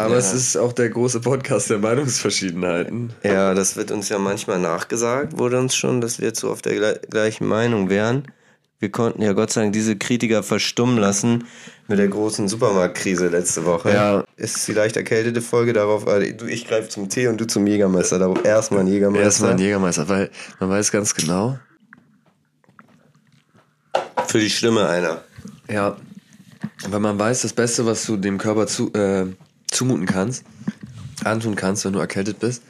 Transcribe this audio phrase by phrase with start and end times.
[0.00, 0.18] Aber ja.
[0.18, 3.12] es ist auch der große Podcast der Meinungsverschiedenheiten.
[3.22, 6.98] Ja, das wird uns ja manchmal nachgesagt, wurde uns schon, dass wir so auf der
[7.10, 8.24] gleichen Meinung wären.
[8.78, 11.44] Wir konnten ja Gott sei Dank diese Kritiker verstummen lassen
[11.86, 13.92] mit der großen Supermarktkrise letzte Woche.
[13.92, 14.24] Ja.
[14.38, 18.18] Ist die leicht erkältete Folge darauf, du, ich greife zum Tee und du zum Jägermeister.
[18.18, 19.24] Darauf erstmal ein Jägermeister.
[19.24, 20.30] Erstmal ein Jägermeister, weil
[20.60, 21.58] man weiß ganz genau.
[24.28, 25.20] Für die Stimme einer.
[25.68, 25.98] Ja.
[26.88, 29.26] Weil man weiß, das Beste, was du dem Körper zu, äh,
[29.70, 30.44] zumuten kannst,
[31.24, 32.62] antun kannst, wenn du erkältet bist,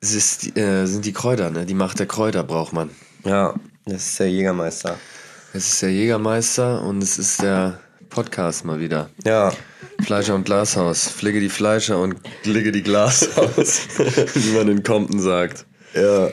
[0.00, 1.66] ist, äh, sind die Kräuter, ne?
[1.66, 2.90] Die Macht der Kräuter braucht man.
[3.24, 4.96] Ja, das ist der Jägermeister.
[5.52, 9.10] Es ist der Jägermeister und es ist der Podcast mal wieder.
[9.24, 9.52] Ja.
[10.02, 11.08] Fleischer und Glashaus.
[11.08, 13.80] Pflege die Fleischer und licke die Glashaus,
[14.34, 15.66] wie man in Compton sagt.
[15.94, 16.30] Ja.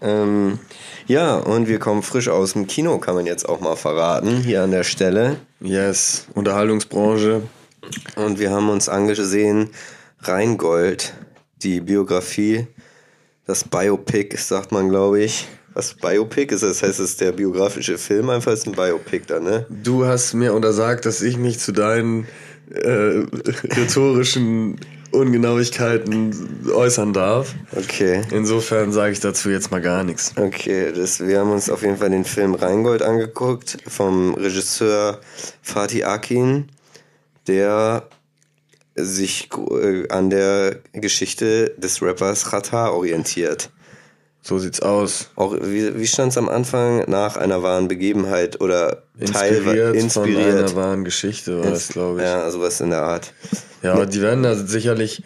[0.00, 0.58] Ähm,
[1.06, 4.62] ja, und wir kommen frisch aus dem Kino, kann man jetzt auch mal verraten, hier
[4.62, 5.36] an der Stelle.
[5.60, 7.42] Yes, Unterhaltungsbranche.
[8.16, 9.70] Und wir haben uns angesehen,
[10.20, 11.14] Rheingold,
[11.62, 12.66] die Biografie,
[13.46, 15.46] das Biopic, sagt man, glaube ich.
[15.74, 19.40] Was Biopic ist, das heißt, es ist der biografische Film, einfach ist ein Biopic da,
[19.40, 19.66] ne?
[19.68, 22.28] Du hast mir untersagt, dass ich mich zu deinen
[22.70, 22.78] äh,
[23.76, 24.78] rhetorischen
[25.10, 27.54] Ungenauigkeiten äußern darf.
[27.72, 28.22] Okay.
[28.30, 30.32] Insofern sage ich dazu jetzt mal gar nichts.
[30.36, 35.20] Okay, das, wir haben uns auf jeden Fall den Film Rheingold angeguckt vom Regisseur
[35.62, 36.68] Fatih Akin,
[37.46, 38.08] der
[38.96, 43.70] sich äh, an der Geschichte des Rappers Khata orientiert.
[44.46, 45.30] So sieht's aus.
[45.36, 50.58] Auch wie, wie stand es am Anfang nach einer wahren Begebenheit oder inspiriert, inspiriert von
[50.58, 52.26] einer wahren Geschichte war das, glaube ich.
[52.26, 53.32] Ja, sowas in der Art.
[53.82, 55.22] Ja, die werden da sicherlich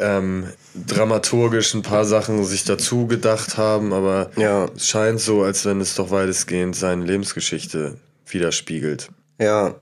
[0.00, 4.66] ähm, dramaturgisch ein paar Sachen sich dazu gedacht haben, aber ja.
[4.74, 9.10] es scheint so, als wenn es doch weitestgehend seine Lebensgeschichte widerspiegelt.
[9.38, 9.74] Ja.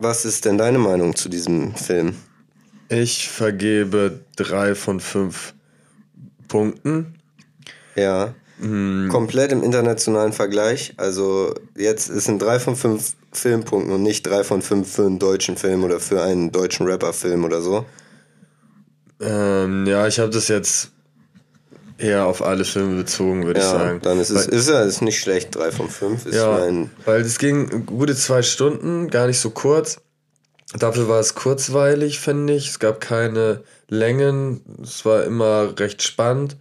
[0.00, 2.16] Was ist denn deine Meinung zu diesem Film?
[2.88, 5.52] Ich vergebe drei von fünf
[6.48, 7.14] Punkten.
[7.96, 8.34] Ja.
[8.60, 9.08] Hm.
[9.10, 10.94] Komplett im internationalen Vergleich.
[10.96, 15.18] Also jetzt ist ein 3 von 5 Filmpunkten und nicht 3 von 5 für einen
[15.18, 17.84] deutschen Film oder für einen deutschen Rapper-Film oder so.
[19.20, 20.92] Ähm, ja, ich habe das jetzt
[22.00, 24.00] eher auf alle Filme bezogen, würde ja, ich sagen.
[24.02, 27.20] Dann ist es ist ja ist nicht schlecht, 3 von 5 ist ja, mein weil
[27.20, 30.00] es ging gute zwei Stunden, gar nicht so kurz.
[30.78, 32.68] Dafür war es kurzweilig, finde ich.
[32.68, 34.60] Es gab keine Längen.
[34.82, 36.56] Es war immer recht spannend.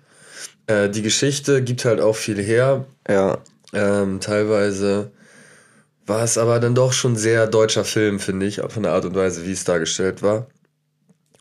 [0.66, 2.85] Äh, die Geschichte gibt halt auch viel her.
[3.07, 3.38] Ja.
[3.72, 5.11] Ähm, teilweise
[6.07, 9.16] war es aber dann doch schon sehr deutscher Film, finde ich, von der Art und
[9.16, 10.47] Weise, wie es dargestellt war.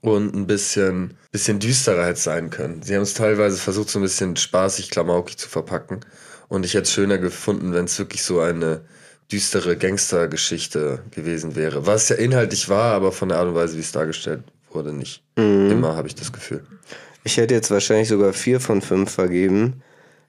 [0.01, 2.83] Und ein bisschen, bisschen düsterer hätte sein können.
[2.83, 6.01] Sie haben es teilweise versucht, so ein bisschen spaßig, klamaukig zu verpacken.
[6.49, 8.83] Und ich hätte es schöner gefunden, wenn es wirklich so eine
[9.31, 11.87] düstere Gangstergeschichte gewesen wäre.
[11.87, 15.23] Was ja inhaltlich war, aber von der Art und Weise, wie es dargestellt wurde, nicht.
[15.37, 15.71] Mhm.
[15.71, 16.65] Immer habe ich das Gefühl.
[17.25, 19.83] Ich hätte jetzt wahrscheinlich sogar vier von fünf vergeben,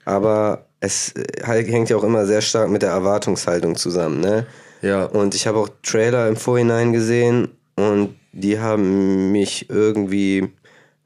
[0.04, 4.46] aber es äh, hängt ja auch immer sehr stark mit der Erwartungshaltung zusammen, ne?
[4.82, 5.04] Ja.
[5.04, 10.52] Und ich habe auch Trailer im Vorhinein gesehen und die haben mich irgendwie,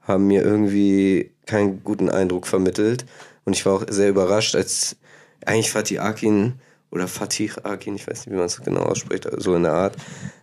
[0.01, 3.05] haben mir irgendwie keinen guten Eindruck vermittelt.
[3.45, 4.97] Und ich war auch sehr überrascht, als
[5.45, 6.53] eigentlich Fatih Akin
[6.91, 9.97] oder Fatih Akin, ich weiß nicht, wie man es genau ausspricht, so in der Art.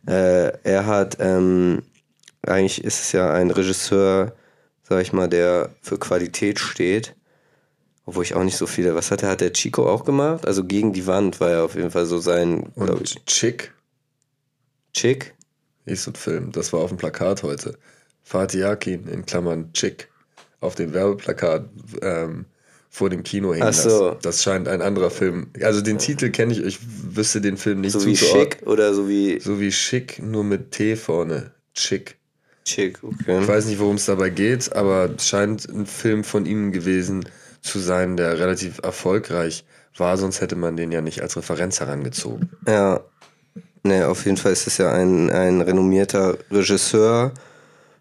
[0.06, 1.82] Äh, er hat, ähm,
[2.42, 4.34] eigentlich ist es ja ein Regisseur,
[4.82, 7.14] sag ich mal, der für Qualität steht.
[8.04, 8.96] Obwohl ich auch nicht so viele.
[8.96, 9.30] Was hat er?
[9.30, 10.44] Hat der Chico auch gemacht?
[10.44, 12.72] Also gegen die Wand war er auf jeden Fall so sein.
[12.74, 13.72] Und Chick?
[14.92, 15.34] Chick?
[15.84, 16.52] Ist so ein Film.
[16.52, 17.76] Das war auf dem Plakat heute.
[18.22, 20.08] Fatih Yakin in Klammern Chick.
[20.60, 21.68] Auf dem Werbeplakat
[22.02, 22.44] ähm,
[22.88, 24.10] vor dem Kino hing Ach so.
[24.10, 24.22] das.
[24.22, 25.48] Das scheint ein anderer Film.
[25.60, 26.78] Also den Titel kenne ich, ich
[27.16, 29.40] wüsste den Film nicht So wie Chick oder so wie.
[29.40, 31.52] So wie Chick, nur mit T vorne.
[31.74, 32.16] Chick.
[32.64, 33.40] Chick, okay.
[33.40, 37.24] Ich weiß nicht, worum es dabei geht, aber es scheint ein Film von ihm gewesen
[37.60, 39.64] zu sein, der relativ erfolgreich
[39.96, 42.50] war, sonst hätte man den ja nicht als Referenz herangezogen.
[42.66, 43.00] Ja.
[43.84, 47.32] Ne, auf jeden Fall ist es ja ein, ein renommierter Regisseur.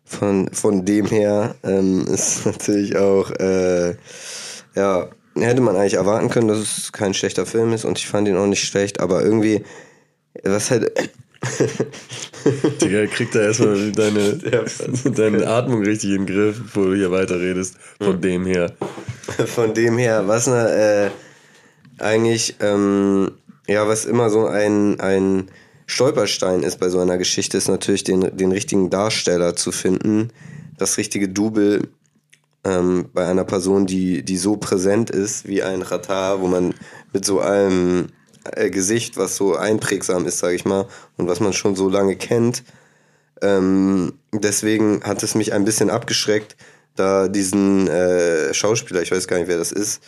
[0.03, 3.95] Von, von dem her ähm, ist natürlich auch, äh,
[4.75, 8.28] ja, hätte man eigentlich erwarten können, dass es kein schlechter Film ist und ich fand
[8.28, 9.63] ihn auch nicht schlecht, aber irgendwie,
[10.43, 10.91] was hätte,
[12.81, 14.37] Digga, krieg da erstmal deine,
[15.16, 17.77] deine Atmung richtig in den Griff, bevor du hier weiterredest.
[17.99, 18.22] Von hm.
[18.22, 18.73] dem her.
[19.47, 21.11] Von dem her, was ne,
[21.99, 23.31] äh, eigentlich, ähm,
[23.67, 25.49] ja, was immer so ein, ein
[25.91, 30.29] Stolperstein ist bei so einer Geschichte, ist natürlich den, den richtigen Darsteller zu finden.
[30.78, 31.90] Das richtige Double
[32.64, 36.73] ähm, bei einer Person, die, die so präsent ist wie ein Ratar, wo man
[37.11, 38.08] mit so einem
[38.55, 42.16] äh, Gesicht, was so einprägsam ist, sage ich mal, und was man schon so lange
[42.16, 42.64] kennt,
[43.44, 46.55] Ähm, deswegen hat es mich ein bisschen abgeschreckt,
[46.96, 50.03] da diesen äh, Schauspieler, ich weiß gar nicht, wer das ist,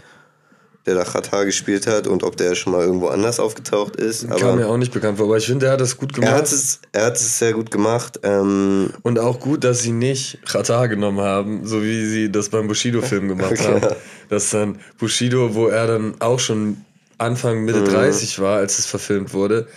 [0.86, 4.26] der da Katar gespielt hat und ob der schon mal irgendwo anders aufgetaucht ist.
[4.26, 6.32] Aber Kam mir auch nicht bekannt vor, aber ich finde, er hat das gut gemacht.
[6.32, 8.20] Er hat es, er hat es sehr gut gemacht.
[8.24, 12.68] Ähm, und auch gut, dass sie nicht Katar genommen haben, so wie sie das beim
[12.68, 13.82] Bushido-Film gemacht okay.
[13.82, 13.96] haben.
[14.30, 16.78] Dass dann Bushido, wo er dann auch schon
[17.18, 17.86] Anfang, Mitte mhm.
[17.86, 19.68] 30 war, als es verfilmt wurde,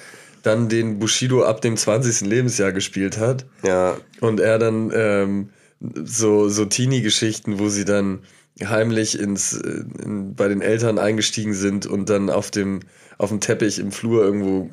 [0.42, 2.22] dann den Bushido ab dem 20.
[2.22, 3.46] Lebensjahr gespielt hat.
[3.62, 3.96] Ja.
[4.20, 5.50] Und er dann ähm,
[5.80, 8.20] so, so Teenie-Geschichten, wo sie dann
[8.64, 12.80] heimlich ins, in, bei den Eltern eingestiegen sind und dann auf dem,
[13.18, 14.70] auf dem Teppich im Flur irgendwo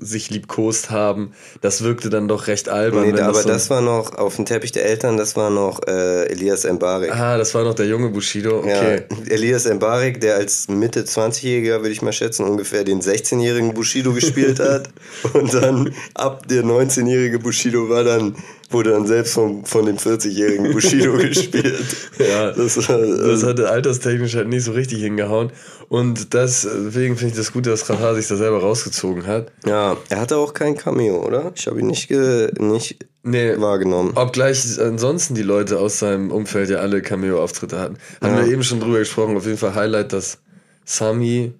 [0.00, 3.10] sich liebkost haben, das wirkte dann doch recht albern.
[3.10, 5.80] Nee, aber das, so das, war noch auf dem Teppich der Eltern, das war noch
[5.86, 7.14] äh, Elias Mbarek.
[7.14, 9.02] Ah, das war noch der junge Bushido, okay.
[9.10, 14.12] Ja, Elias Mbarek, der als Mitte 20-Jähriger, würde ich mal schätzen, ungefähr den 16-jährigen Bushido
[14.12, 14.88] gespielt hat.
[15.34, 18.34] Und dann ab der 19-jährige Bushido war dann
[18.72, 21.84] wurde dann selbst von, von dem 40-jährigen Bushido gespielt.
[22.18, 25.52] Ja, das, war, das hatte alterstechnisch halt nicht so richtig hingehauen.
[25.88, 29.52] Und deswegen finde ich das gut, dass Katar sich da selber rausgezogen hat.
[29.66, 31.52] Ja, er hatte auch kein Cameo, oder?
[31.54, 34.12] Ich habe ihn nicht, nicht nee, wahrgenommen.
[34.14, 37.96] Obgleich ansonsten die Leute aus seinem Umfeld ja alle Cameo-Auftritte hatten.
[38.20, 38.44] Haben ja.
[38.44, 39.36] wir eben schon drüber gesprochen.
[39.36, 40.38] Auf jeden Fall Highlight, dass
[40.84, 41.52] Sami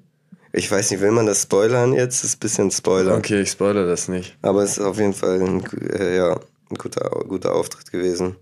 [0.54, 2.22] ich weiß nicht, will man das spoilern jetzt?
[2.22, 3.16] Das ist ein bisschen Spoiler.
[3.16, 4.36] Okay, ich spoilere das nicht.
[4.42, 5.64] Aber es ist auf jeden Fall ein,
[5.98, 6.38] äh, ja,
[6.72, 8.36] ein guter, guter Auftritt gewesen.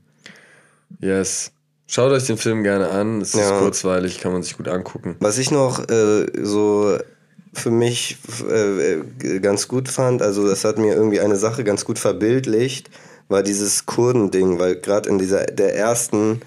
[1.01, 1.53] Yes.
[1.87, 3.21] Schaut euch den Film gerne an.
[3.21, 3.43] Es ja.
[3.43, 5.17] ist kurzweilig, kann man sich gut angucken.
[5.21, 6.97] Was ich noch äh, so
[7.53, 8.19] für mich
[8.49, 12.91] äh, ganz gut fand, also das hat mir irgendwie eine Sache ganz gut verbildlicht,
[13.29, 16.43] war dieses Kurden-Ding, weil gerade in dieser der ersten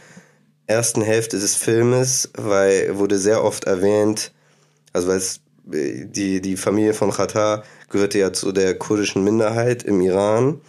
[0.65, 4.31] ersten Hälfte des Filmes weil, wurde sehr oft erwähnt,
[4.94, 10.01] also weil es die, die Familie von Khatar gehörte ja zu der kurdischen Minderheit im
[10.01, 10.62] Iran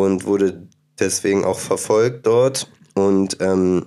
[0.00, 0.66] und wurde
[0.98, 3.86] deswegen auch verfolgt dort und ähm,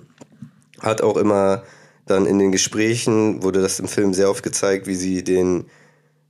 [0.80, 1.62] hat auch immer
[2.06, 5.66] dann in den Gesprächen, wurde das im Film sehr oft gezeigt, wie sie den,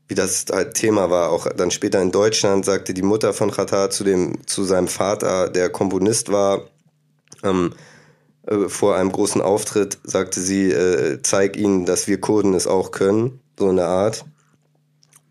[0.08, 1.30] wie das halt Thema war.
[1.30, 5.48] Auch dann später in Deutschland sagte die Mutter von Khatar zu, dem, zu seinem Vater,
[5.48, 6.68] der Komponist war,
[7.42, 7.72] ähm,
[8.46, 12.90] äh, vor einem großen Auftritt sagte sie, äh, zeig ihnen, dass wir Kurden es auch
[12.90, 14.24] können, so in der Art.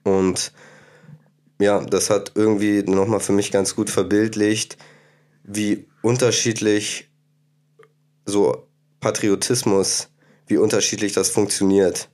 [0.03, 0.51] Und
[1.61, 4.77] ja, das hat irgendwie nochmal für mich ganz gut verbildlicht,
[5.43, 7.09] wie unterschiedlich
[8.25, 8.67] so
[8.99, 10.09] Patriotismus,
[10.47, 12.09] wie unterschiedlich das funktioniert.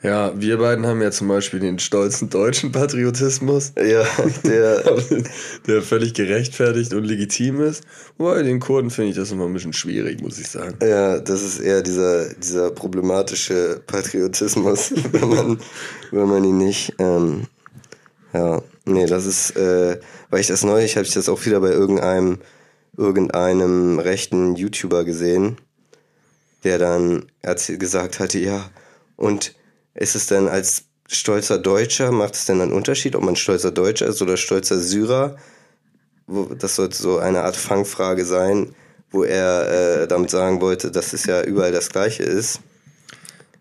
[0.00, 3.72] Ja, wir beiden haben ja zum Beispiel den stolzen deutschen Patriotismus.
[3.76, 4.04] Ja,
[4.44, 4.84] der,
[5.66, 7.82] der völlig gerechtfertigt und legitim ist.
[8.16, 10.76] Wobei den Kurden finde ich das immer ein bisschen schwierig, muss ich sagen.
[10.82, 15.58] Ja, das ist eher dieser, dieser problematische Patriotismus, wenn man,
[16.12, 17.48] wenn man ihn nicht ähm,
[18.32, 19.98] ja, nee, das ist, äh,
[20.30, 22.38] weil ich das neulich, habe ich das auch wieder bei irgendeinem,
[22.96, 25.56] irgendeinem rechten YouTuber gesehen,
[26.64, 28.70] der dann gesagt hatte, ja,
[29.16, 29.54] und
[29.94, 34.06] ist es denn als stolzer Deutscher, macht es denn einen Unterschied, ob man stolzer Deutscher
[34.06, 35.36] ist oder stolzer Syrer?
[36.58, 38.74] Das sollte so eine Art Fangfrage sein,
[39.10, 42.60] wo er äh, damit sagen wollte, dass es ja überall das Gleiche ist.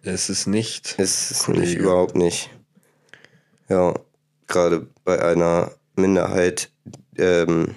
[0.04, 0.96] Es ist nicht.
[0.98, 2.50] Es ist nicht, überhaupt nicht.
[3.70, 3.94] Ja
[4.48, 6.70] gerade bei einer Minderheit,
[7.18, 7.76] ähm,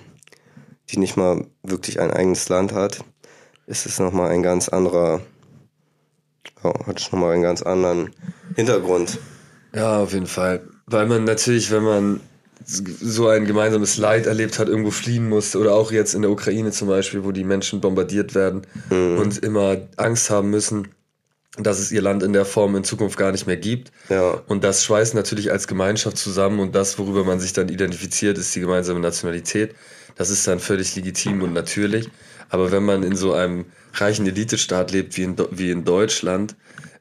[0.91, 3.05] die nicht mal wirklich ein eigenes Land hat,
[3.67, 5.21] ist es nochmal ein ganz anderer,
[6.63, 8.11] ja, hat schon mal einen ganz anderen
[8.57, 9.19] Hintergrund.
[9.75, 10.63] Ja, auf jeden Fall.
[10.87, 12.21] Weil man natürlich, wenn man
[12.65, 16.73] so ein gemeinsames Leid erlebt hat, irgendwo fliehen musste oder auch jetzt in der Ukraine
[16.73, 19.19] zum Beispiel, wo die Menschen bombardiert werden mhm.
[19.19, 20.89] und immer Angst haben müssen,
[21.57, 23.91] dass es ihr Land in der Form in Zukunft gar nicht mehr gibt.
[24.09, 24.41] Ja.
[24.47, 28.55] Und das schweißt natürlich als Gemeinschaft zusammen und das, worüber man sich dann identifiziert, ist
[28.55, 29.75] die gemeinsame Nationalität.
[30.17, 32.09] Das ist dann völlig legitim und natürlich.
[32.51, 36.57] Aber wenn man in so einem reichen Elitestaat lebt wie in, wie in Deutschland,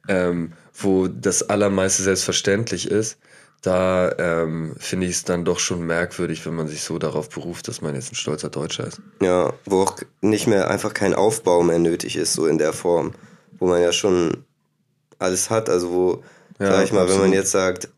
[0.08, 3.18] ähm, wo das Allermeiste selbstverständlich ist,
[3.62, 7.68] da ähm, finde ich es dann doch schon merkwürdig, wenn man sich so darauf beruft,
[7.68, 9.02] dass man jetzt ein stolzer Deutscher ist.
[9.22, 13.14] Ja, wo auch nicht mehr einfach kein Aufbau mehr nötig ist, so in der Form
[13.60, 14.46] wo man ja schon
[15.20, 15.70] alles hat.
[15.70, 16.24] Also wo,
[16.60, 17.24] ja, sag ich mal, absolut.
[17.24, 17.90] wenn man jetzt sagt,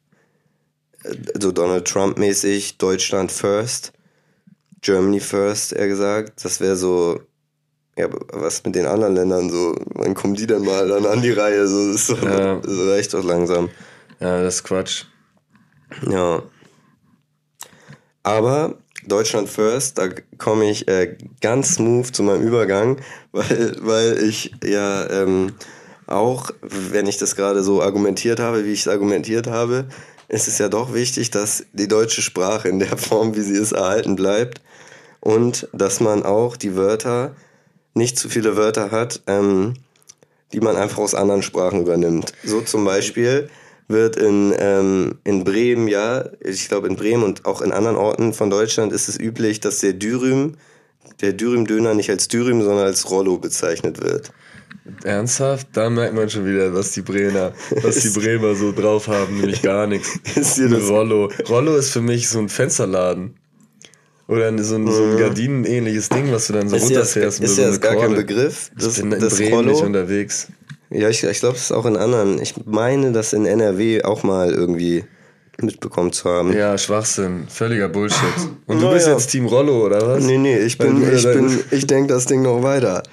[1.39, 3.93] so Donald Trump mäßig, Deutschland first,
[4.81, 7.21] Germany first, eher gesagt, das wäre so,
[7.97, 11.31] ja, was mit den anderen Ländern so, wann kommen die denn mal dann an die
[11.31, 11.67] Reihe?
[11.67, 12.55] So, das, so, ja.
[12.55, 13.69] das reicht doch langsam.
[14.19, 15.05] Ja, das ist Quatsch.
[16.09, 16.43] Ja.
[18.23, 18.77] Aber
[19.07, 22.97] Deutschland First, da komme ich äh, ganz smooth zu meinem Übergang,
[23.31, 25.53] weil, weil ich ja ähm,
[26.07, 29.87] auch, wenn ich das gerade so argumentiert habe, wie ich es argumentiert habe,
[30.27, 33.71] ist es ja doch wichtig, dass die deutsche Sprache in der Form, wie sie ist,
[33.71, 34.61] erhalten bleibt.
[35.19, 37.35] Und dass man auch die Wörter,
[37.93, 39.75] nicht zu viele Wörter hat, ähm,
[40.53, 42.33] die man einfach aus anderen Sprachen übernimmt.
[42.43, 43.49] So zum Beispiel
[43.87, 48.33] wird in, ähm, in Bremen, ja, ich glaube in Bremen und auch in anderen Orten
[48.33, 50.55] von Deutschland ist es üblich, dass der Dürüm,
[51.21, 54.31] der Dürüm-Döner nicht als Dürüm, sondern als Rollo bezeichnet wird.
[55.03, 55.67] Ernsthaft?
[55.73, 59.61] Da merkt man schon wieder, was die Bremer, was die Bremer so drauf haben, nämlich
[59.61, 60.17] gar nichts.
[60.35, 61.29] Ist dir das Rollo.
[61.49, 63.35] Rollo ist für mich so ein Fensterladen.
[64.27, 67.41] Oder so ein, so ein Gardinenähnliches Ding, was du dann so ist runterfährst.
[67.41, 68.71] Ist, so ja gar kein Begriff.
[68.77, 69.71] Das, ich bin in das Bremen Rollo.
[69.71, 70.47] nicht unterwegs.
[70.91, 72.41] Ja, ich, ich glaube, es ist auch in anderen.
[72.41, 75.05] Ich meine, das in NRW auch mal irgendwie
[75.61, 76.53] mitbekommen zu haben.
[76.53, 77.47] Ja, Schwachsinn.
[77.47, 78.19] Völliger Bullshit.
[78.67, 79.13] Und du bist ja.
[79.13, 80.23] jetzt Team Rollo, oder was?
[80.23, 83.03] Nee, nee, ich bin, ich bin, ich denke das Ding noch weiter.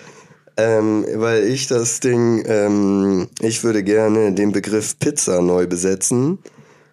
[0.56, 6.38] Ähm, weil ich das Ding, ähm, ich würde gerne den Begriff Pizza neu besetzen.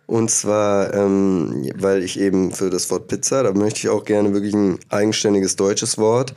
[0.05, 4.33] Und zwar, ähm, weil ich eben für das Wort Pizza, da möchte ich auch gerne
[4.33, 6.35] wirklich ein eigenständiges deutsches Wort.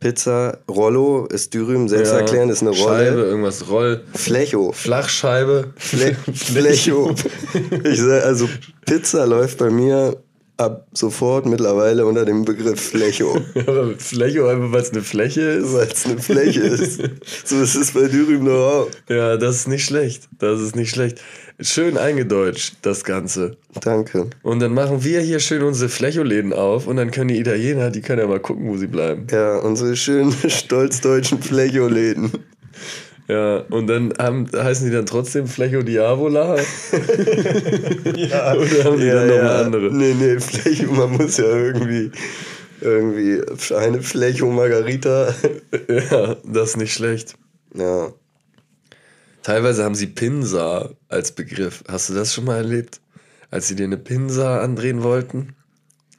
[0.00, 3.06] Pizza, Rollo ist Dürüm, selbsterklärend ja, ist eine Rolle.
[3.06, 4.02] Scheibe, irgendwas Roll.
[4.14, 4.72] Flecho.
[4.72, 5.74] Flachscheibe.
[5.76, 7.14] Fle Flecho.
[7.84, 8.48] ich sag, also
[8.86, 10.16] Pizza läuft bei mir
[10.60, 13.40] ab sofort mittlerweile unter dem Begriff Flecho.
[13.66, 15.72] Aber Flecho einfach, weil es eine Fläche ist?
[15.72, 17.00] Weil es eine Fläche ist.
[17.44, 18.88] So ist es bei Dürüm noch auch.
[19.08, 20.28] Ja, das ist nicht schlecht.
[20.38, 21.20] Das ist nicht schlecht.
[21.58, 23.56] Schön eingedeutscht, das Ganze.
[23.80, 24.30] Danke.
[24.42, 28.00] Und dann machen wir hier schön unsere Flecholäden auf und dann können die Italiener, die
[28.00, 29.26] können ja mal gucken, wo sie bleiben.
[29.30, 32.32] Ja, unsere schönen, stolz deutschen Flecholäden.
[33.30, 36.56] Ja, und dann haben, heißen die dann trotzdem Flecho Diavola?
[38.16, 38.54] ja.
[38.54, 39.36] Oder haben die ja, dann ja.
[39.36, 39.94] nochmal andere?
[39.94, 42.10] Nee, nee, Flecho, man muss ja irgendwie,
[42.80, 43.40] irgendwie
[43.72, 45.32] eine Flecho Margarita.
[45.88, 47.36] ja, das ist nicht schlecht.
[47.72, 48.12] Ja.
[49.44, 51.84] Teilweise haben sie Pinsa als Begriff.
[51.86, 53.00] Hast du das schon mal erlebt?
[53.52, 55.54] Als sie dir eine Pinsa andrehen wollten?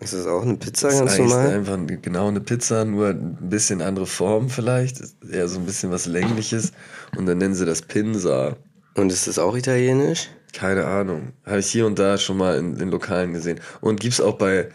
[0.01, 1.48] Ist das auch eine Pizza das ganz ist normal?
[1.50, 5.00] einfach genau eine Pizza, nur ein bisschen andere Form vielleicht.
[5.32, 6.72] Eher so ein bisschen was Längliches.
[7.18, 8.58] Und dann nennen sie das Pinsa.
[8.96, 10.30] Und ist das auch italienisch?
[10.53, 11.34] Keine Ahnung.
[11.46, 13.60] Habe ich hier und da schon mal in, in Lokalen gesehen.
[13.80, 14.70] Und gibt es auch bei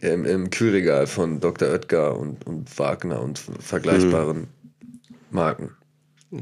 [0.00, 1.68] im, im Kühlregal von Dr.
[1.68, 4.48] Oetker und, und Wagner und vergleichbaren hm.
[5.30, 5.70] Marken.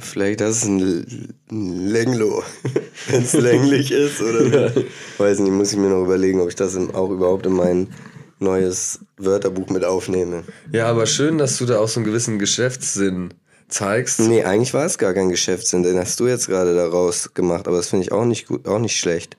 [0.00, 2.43] Vielleicht das ist ein, ein Länglo,
[3.09, 4.83] wenn es länglich ist oder ja.
[5.17, 7.88] weiß nicht, muss ich mir noch überlegen, ob ich das auch überhaupt in mein
[8.38, 10.45] neues Wörterbuch mit aufnehme.
[10.73, 13.35] Ja, aber schön, dass du da auch so einen gewissen Geschäftssinn
[13.69, 14.21] zeigst.
[14.21, 17.77] Nee, eigentlich war es gar kein Geschäftssinn, den hast du jetzt gerade daraus gemacht, aber
[17.77, 19.37] das finde ich auch nicht gut, auch nicht schlecht.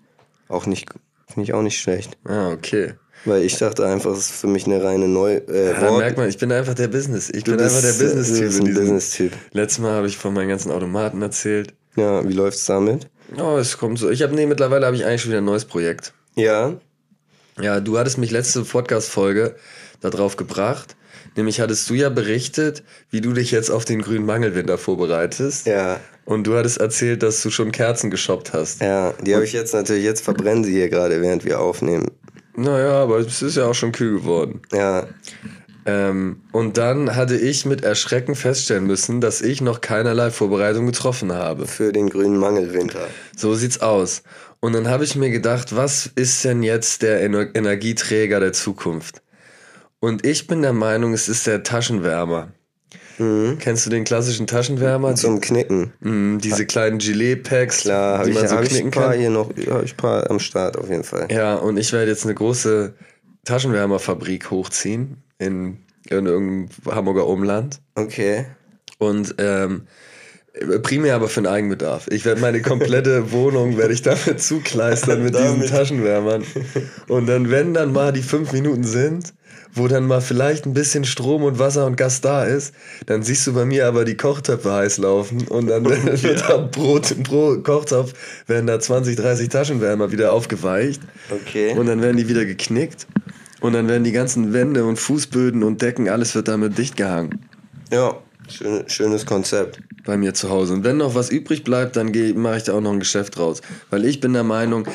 [0.48, 0.90] Auch nicht,
[1.28, 2.18] finde ich auch nicht schlecht.
[2.26, 2.94] Ah, okay.
[3.26, 5.36] Weil ich dachte einfach, es ist für mich eine reine Neu.
[5.36, 7.30] Äh, ja, merkt man, ich bin einfach der Business.
[7.30, 8.66] Ich du bin einfach der Business-Typ.
[8.68, 9.34] Ein Business-Typ.
[9.52, 11.74] Letztes Mal habe ich von meinen ganzen Automaten erzählt.
[11.96, 13.10] Ja, wie läuft's damit?
[13.38, 14.10] Oh, es kommt so.
[14.10, 16.14] Ich habe nee, mittlerweile habe ich eigentlich schon wieder ein neues Projekt.
[16.36, 16.74] Ja.
[17.60, 19.56] Ja, du hattest mich letzte Podcast-Folge
[20.00, 20.96] darauf gebracht.
[21.40, 25.68] Nämlich hattest du ja berichtet, wie du dich jetzt auf den grünen Mangelwinter vorbereitest.
[25.68, 26.02] Ja.
[26.26, 28.82] Und du hattest erzählt, dass du schon Kerzen geshoppt hast.
[28.82, 32.12] Ja, die habe ich jetzt natürlich, jetzt verbrennen sie hier gerade, während wir aufnehmen.
[32.58, 34.60] Naja, aber es ist ja auch schon kühl geworden.
[34.74, 35.08] Ja.
[35.86, 41.32] Ähm, und dann hatte ich mit Erschrecken feststellen müssen, dass ich noch keinerlei Vorbereitung getroffen
[41.32, 41.68] habe.
[41.68, 43.08] Für den grünen Mangelwinter.
[43.38, 44.24] So sieht's aus.
[44.60, 49.22] Und dann habe ich mir gedacht, was ist denn jetzt der Ener Energieträger der Zukunft?
[50.00, 52.50] Und ich bin der Meinung, es ist der Taschenwärmer.
[53.18, 53.58] Mhm.
[53.60, 55.16] Kennst du den klassischen Taschenwärmer?
[55.16, 55.94] Zum Knicken.
[56.00, 59.20] Mhm, diese kleinen Gilet-Packs, Klar, die man ich, so knicken ich paar kann.
[59.20, 61.28] hier noch, ja, ich paar am Start auf jeden Fall.
[61.30, 62.94] Ja, und ich werde jetzt eine große
[63.44, 65.80] Taschenwärmerfabrik hochziehen in,
[66.10, 67.82] in irgendeinem Hamburger Umland.
[67.96, 68.46] Okay.
[69.00, 69.88] Und ähm,
[70.82, 72.08] primär aber für den Eigenbedarf.
[72.10, 76.44] Ich werde meine komplette Wohnung werde ich damit zukleistern mit diesen Taschenwärmern.
[77.08, 79.34] Und dann, wenn dann mal die fünf Minuten sind,
[79.80, 82.74] wo dann mal vielleicht ein bisschen Strom und Wasser und Gas da ist,
[83.08, 85.86] dann siehst du bei mir aber die Kochtöpfe heiß laufen und dann
[86.24, 86.48] wird ja.
[86.48, 88.14] da pro, pro Kochtopf
[88.46, 91.02] werden da 20, 30 Taschenwärmer wieder aufgeweicht.
[91.32, 91.74] Okay.
[91.76, 93.08] Und dann werden die wieder geknickt
[93.62, 97.46] und dann werden die ganzen Wände und Fußböden und Decken, alles wird damit dicht gehangen.
[97.92, 98.16] Ja,
[98.48, 100.74] schön, schönes Konzept bei mir zu Hause.
[100.74, 103.62] Und wenn noch was übrig bleibt, dann mache ich da auch noch ein Geschäft raus.
[103.90, 104.88] Weil ich bin der Meinung,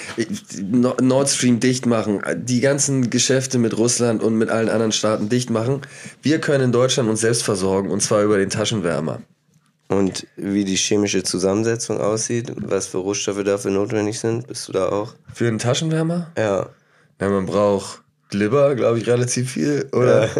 [1.00, 5.50] Nord Stream dicht machen, die ganzen Geschäfte mit Russland und mit allen anderen Staaten dicht
[5.50, 5.82] machen.
[6.23, 9.20] Wir können in Deutschland uns selbst versorgen und zwar über den Taschenwärmer.
[9.88, 14.88] Und wie die chemische Zusammensetzung aussieht, was für Rohstoffe dafür notwendig sind, bist du da
[14.88, 15.14] auch?
[15.32, 16.32] Für einen Taschenwärmer?
[16.38, 16.70] Ja.
[17.20, 20.25] Ja, man braucht Glibber, glaube ich, relativ viel, oder?
[20.25, 20.30] Ja.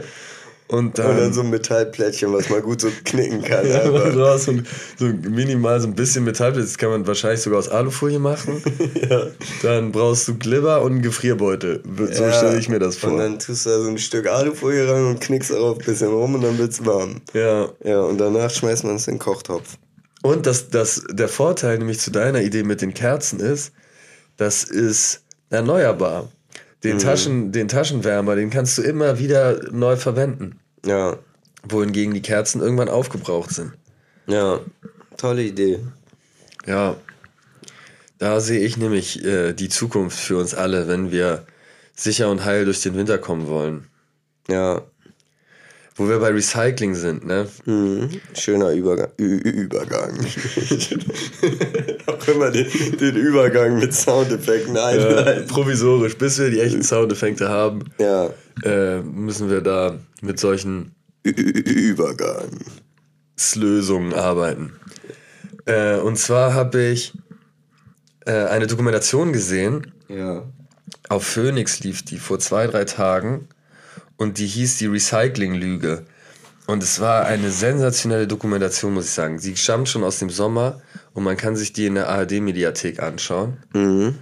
[0.67, 3.69] Und dann, und dann so ein Metallplättchen, was man gut so knicken kann.
[3.69, 3.85] ja,
[4.27, 4.53] hast so,
[4.99, 8.63] so minimal so ein bisschen Metallplättchen, das kann man wahrscheinlich sogar aus Alufolie machen.
[9.11, 9.27] ja.
[9.63, 11.83] Dann brauchst du Glibber und einen Gefrierbeutel.
[11.97, 12.33] So ja.
[12.33, 13.13] stelle ich mir das vor.
[13.13, 16.09] Und dann tust du da so ein Stück Alufolie rein und knickst darauf ein bisschen
[16.09, 17.21] rum und dann wird es warm.
[17.35, 17.69] Ja.
[17.85, 19.77] Ja, und danach schmeißt man es in den Kochtopf.
[20.23, 23.73] Und das, das, der Vorteil nämlich zu deiner Idee mit den Kerzen ist,
[24.39, 26.31] das ist erneuerbar.
[26.85, 27.01] Den, mhm.
[27.01, 30.61] Taschen, den Taschenwärmer, den kannst du immer wieder neu verwenden.
[30.85, 31.19] Ja.
[31.67, 33.73] Wohingegen die Kerzen irgendwann aufgebraucht sind.
[34.27, 34.61] Ja,
[35.17, 35.81] tolle Idee.
[36.67, 36.97] Ja,
[38.19, 41.47] da sehe ich nämlich äh, die Zukunft für uns alle, wenn wir
[41.95, 43.87] sicher und heil durch den Winter kommen wollen.
[44.49, 44.83] Ja.
[45.97, 47.47] Wo wir bei Recycling sind, ne?
[47.67, 48.11] Mhm.
[48.37, 49.11] Schöner Übergang.
[49.19, 50.13] Ü Übergang.
[52.07, 52.67] Auch immer den,
[52.99, 55.43] den, Übergang mit Soundeffekten einleiten.
[55.43, 58.31] Ja, provisorisch, bis wir die echten Soundeffekte haben, ja.
[58.65, 62.49] äh, müssen wir da mit solchen Ü Übergang
[63.55, 64.73] Lösungen arbeiten.
[65.67, 67.13] Äh, und zwar habe ich
[68.27, 69.93] äh, eine Dokumentation gesehen.
[70.09, 70.43] Ja.
[71.09, 73.49] Auf Phoenix lief die vor zwei, drei Tagen
[74.17, 76.05] und die hieß die Recycling-Lüge.
[76.67, 79.39] Und es war eine sensationelle Dokumentation, muss ich sagen.
[79.39, 80.81] Sie stammt schon aus dem Sommer
[81.13, 83.59] und man kann sich die in der ARD-Mediathek anschauen.
[83.75, 84.15] Mhm.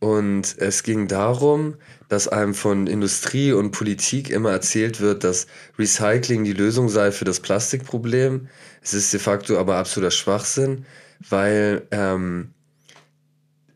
[0.00, 1.74] Und es ging darum,
[2.08, 5.46] dass einem von Industrie und Politik immer erzählt wird, dass
[5.78, 8.48] Recycling die Lösung sei für das Plastikproblem.
[8.82, 10.84] Es ist de facto aber absoluter Schwachsinn,
[11.28, 12.50] weil ähm,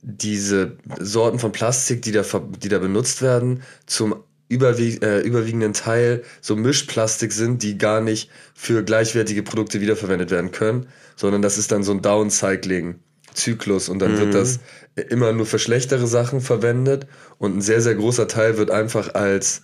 [0.03, 2.23] diese Sorten von Plastik, die da,
[2.63, 4.17] die da benutzt werden, zum
[4.53, 10.53] überwieg äh, überwiegenden Teil so Mischplastik sind, die gar nicht für gleichwertige Produkte wiederverwendet werden
[10.53, 14.19] können, sondern das ist dann so ein Downcycling-Zyklus und dann mhm.
[14.19, 14.61] wird das
[15.09, 17.07] immer nur für schlechtere Sachen verwendet
[17.39, 19.63] und ein sehr, sehr großer Teil wird einfach als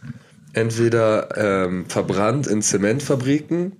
[0.54, 3.73] entweder ähm, verbrannt in Zementfabriken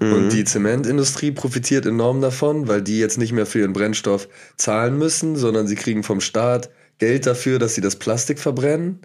[0.00, 0.12] mhm.
[0.12, 4.98] und die Zementindustrie profitiert enorm davon, weil die jetzt nicht mehr für ihren Brennstoff zahlen
[4.98, 9.00] müssen, sondern sie kriegen vom Staat Geld dafür, dass sie das Plastik verbrennen.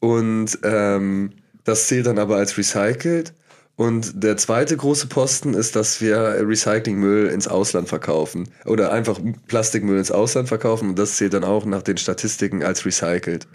[0.00, 1.32] Und ähm,
[1.64, 3.34] das zählt dann aber als recycelt.
[3.76, 8.48] Und der zweite große Posten ist, dass wir Recyclingmüll ins Ausland verkaufen.
[8.66, 10.90] Oder einfach Plastikmüll ins Ausland verkaufen.
[10.90, 13.46] Und das zählt dann auch nach den Statistiken als recycelt.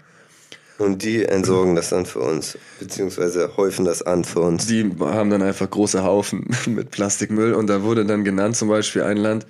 [0.78, 4.66] Und die entsorgen das dann für uns, beziehungsweise häufen das an für uns.
[4.66, 7.54] Die haben dann einfach große Haufen mit Plastikmüll.
[7.54, 9.46] Und da wurde dann genannt, zum Beispiel ein Land,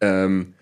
[0.00, 0.54] ähm,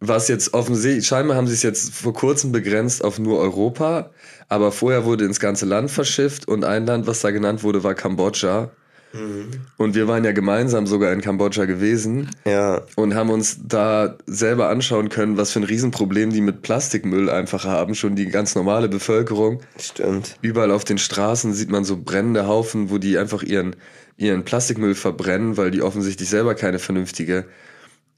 [0.00, 4.10] was jetzt offensichtlich, scheinbar haben sie es jetzt vor kurzem begrenzt auf nur Europa,
[4.48, 7.94] aber vorher wurde ins ganze Land verschifft und ein Land, was da genannt wurde, war
[7.94, 8.70] Kambodscha.
[9.12, 9.50] Mhm.
[9.76, 12.82] Und wir waren ja gemeinsam sogar in Kambodscha gewesen ja.
[12.96, 17.64] und haben uns da selber anschauen können, was für ein Riesenproblem die mit Plastikmüll einfach
[17.64, 17.94] haben.
[17.94, 19.60] Schon die ganz normale Bevölkerung.
[19.78, 20.36] Stimmt.
[20.42, 23.76] Überall auf den Straßen sieht man so brennende Haufen, wo die einfach ihren,
[24.16, 27.46] ihren Plastikmüll verbrennen, weil die offensichtlich selber keine vernünftige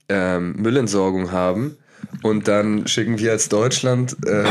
[0.08, 1.76] ähm, Müllentsorgung haben.
[2.22, 4.44] Und dann schicken wir als Deutschland äh,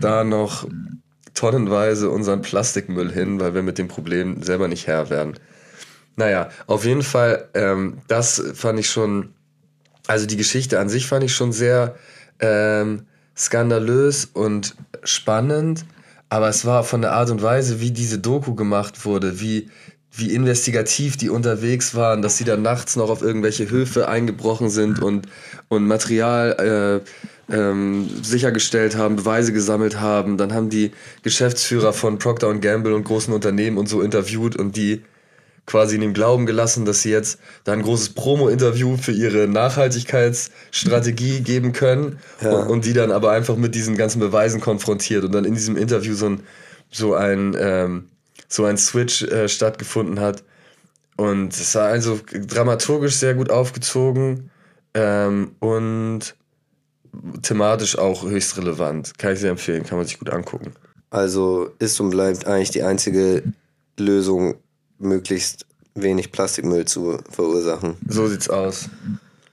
[0.00, 0.66] da noch
[1.34, 5.34] tonnenweise unseren Plastikmüll hin, weil wir mit dem Problem selber nicht Herr werden.
[6.16, 9.34] Naja, auf jeden Fall, ähm, das fand ich schon,
[10.06, 11.96] also die Geschichte an sich fand ich schon sehr
[12.38, 15.84] ähm, skandalös und spannend,
[16.28, 19.70] aber es war von der Art und Weise, wie diese Doku gemacht wurde, wie
[20.16, 25.02] wie investigativ die unterwegs waren, dass sie dann nachts noch auf irgendwelche Höfe eingebrochen sind
[25.02, 25.26] und,
[25.68, 27.02] und Material
[27.50, 30.36] äh, ähm, sichergestellt haben, Beweise gesammelt haben.
[30.36, 35.02] Dann haben die Geschäftsführer von Procter Gamble und großen Unternehmen und so interviewt und die
[35.66, 41.40] quasi in dem Glauben gelassen, dass sie jetzt da ein großes Promo-Interview für ihre Nachhaltigkeitsstrategie
[41.40, 42.50] geben können ja.
[42.50, 45.76] und, und, die dann aber einfach mit diesen ganzen Beweisen konfrontiert und dann in diesem
[45.76, 46.40] Interview so ein,
[46.90, 48.10] so ein ähm,
[48.54, 50.44] so ein Switch äh, stattgefunden hat.
[51.16, 54.50] Und es war also dramaturgisch sehr gut aufgezogen
[54.94, 56.34] ähm, und
[57.42, 59.18] thematisch auch höchst relevant.
[59.18, 60.72] Kann ich sehr empfehlen, kann man sich gut angucken.
[61.10, 63.44] Also ist und bleibt eigentlich die einzige
[63.98, 64.56] Lösung,
[64.98, 67.96] möglichst wenig Plastikmüll zu verursachen.
[68.08, 68.88] So sieht's aus.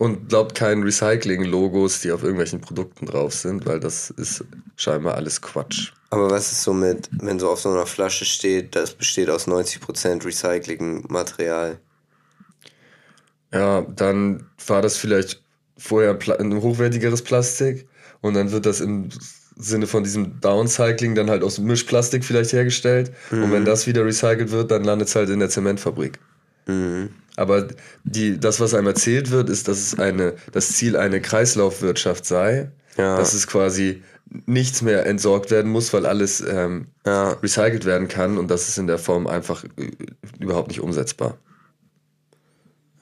[0.01, 4.43] Und glaubt keinen Recycling-Logos, die auf irgendwelchen Produkten drauf sind, weil das ist
[4.75, 5.91] scheinbar alles Quatsch.
[6.09, 9.47] Aber was ist so mit, wenn so auf so einer Flasche steht, das besteht aus
[9.47, 11.77] 90% Recycling-Material?
[13.53, 15.43] Ja, dann war das vielleicht
[15.77, 17.87] vorher ein hochwertigeres Plastik
[18.21, 19.09] und dann wird das im
[19.55, 23.11] Sinne von diesem Downcycling dann halt aus Mischplastik vielleicht hergestellt.
[23.29, 23.43] Mhm.
[23.43, 23.67] Und wenn mhm.
[23.67, 26.17] das wieder recycelt wird, dann landet es halt in der Zementfabrik.
[26.65, 27.11] Mhm.
[27.37, 27.67] Aber
[28.03, 32.71] die, das, was einem erzählt wird, ist, dass es eine, das Ziel eine Kreislaufwirtschaft sei.
[32.97, 33.15] Ja.
[33.17, 34.03] Dass es quasi
[34.45, 37.31] nichts mehr entsorgt werden muss, weil alles ähm, Ja.
[37.43, 39.91] recycelt werden kann und das ist in der Form einfach äh,
[40.39, 41.37] überhaupt nicht umsetzbar.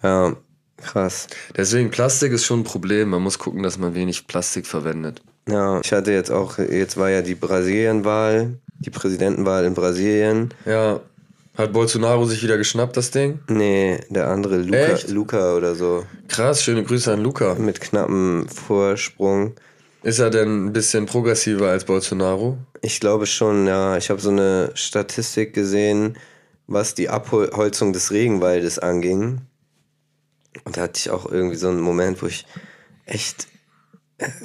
[0.02, 0.36] Ja,
[0.78, 1.28] krass.
[1.56, 3.10] Deswegen Plastik ist schon ein Problem.
[3.10, 5.22] Man muss gucken, dass man wenig Plastik verwendet.
[5.48, 10.54] Ja, ich hatte jetzt auch, jetzt war ja die Brasilienwahl, die Präsidentenwahl in Brasilien.
[10.66, 11.00] Ja,
[11.60, 13.40] hat Bolsonaro sich wieder geschnappt, das Ding?
[13.50, 15.10] Nee, der andere, Luca, Echt?
[15.10, 17.56] Luca oder so, Krass, schöne Grüße an Luca.
[17.56, 19.56] mit knappem Vorsprung.
[20.02, 22.58] Ist er denn ein bisschen progressiver als Bolsonaro?
[22.82, 23.98] Ich glaube schon, ja.
[23.98, 26.18] Ich habe so eine Statistik gesehen,
[26.68, 29.42] was die Abholzung des Regenwaldes anging.
[30.64, 32.46] Und da hatte ich auch irgendwie so einen Moment, wo ich
[33.06, 33.48] echt,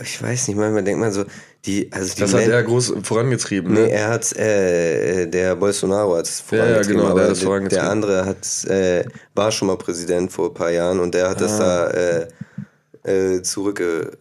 [0.03, 1.25] ich weiß nicht, manchmal denkt man so,
[1.67, 3.73] die, also die Das hat er groß vorangetrieben.
[3.73, 3.91] Nee, Ne?
[3.91, 7.43] er hat äh, der Bolsonaro hat es Ja, ja, vorangetrieben, genau, der aber hat es
[7.43, 7.83] vorangetrieben.
[7.85, 11.41] der andere hat äh, war schon mal Präsident vor ein paar Jahren und der hat
[11.41, 11.89] das Ah.
[11.89, 14.13] da äh, äh, zurückge,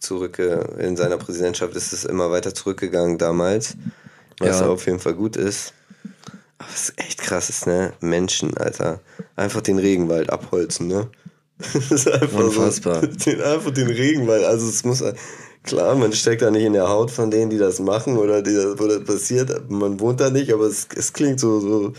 [0.00, 3.76] zurückge in seiner Präsidentschaft ist es immer weiter zurückgegangen damals,
[4.38, 4.66] was Ja.
[4.66, 5.72] auf jeden Fall gut ist.
[6.58, 7.92] Aber es ist echt krass, ist, ne?
[8.00, 9.00] Menschen, Alter.
[9.36, 11.08] Einfach den Regenwald abholzen, ne?
[11.58, 13.00] Das ist einfach Unfassbar.
[13.02, 14.44] So, den, einfach den Regenwald.
[14.44, 15.02] Also es muss
[15.62, 18.50] klar, man steckt da nicht in der Haut von denen, die das machen oder die,
[18.76, 19.70] wo das passiert.
[19.70, 21.92] Man wohnt da nicht, aber es, es klingt so, so.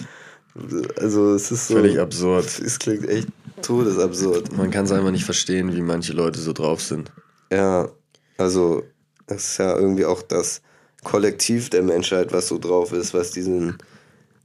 [0.97, 1.75] Also es ist so.
[1.75, 2.45] Völlig absurd.
[2.59, 3.27] Es klingt echt
[3.61, 4.55] todesabsurd.
[4.57, 7.11] Man kann es einfach nicht verstehen, wie manche Leute so drauf sind.
[7.51, 7.89] Ja,
[8.37, 8.83] also
[9.27, 10.61] das ist ja irgendwie auch das
[11.03, 13.77] Kollektiv der Menschheit, was so drauf ist, was diesen,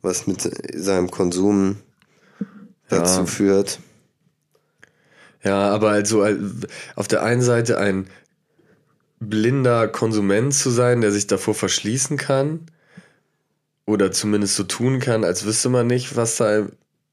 [0.03, 1.77] was mit seinem Konsum
[2.89, 3.27] dazu Ja.
[3.27, 3.79] führt.
[5.49, 6.37] Ja, aber also äh,
[6.95, 8.07] auf der einen Seite ein
[9.19, 12.67] blinder Konsument zu sein, der sich davor verschließen kann
[13.87, 16.67] oder zumindest so tun kann, als wüsste man nicht, was da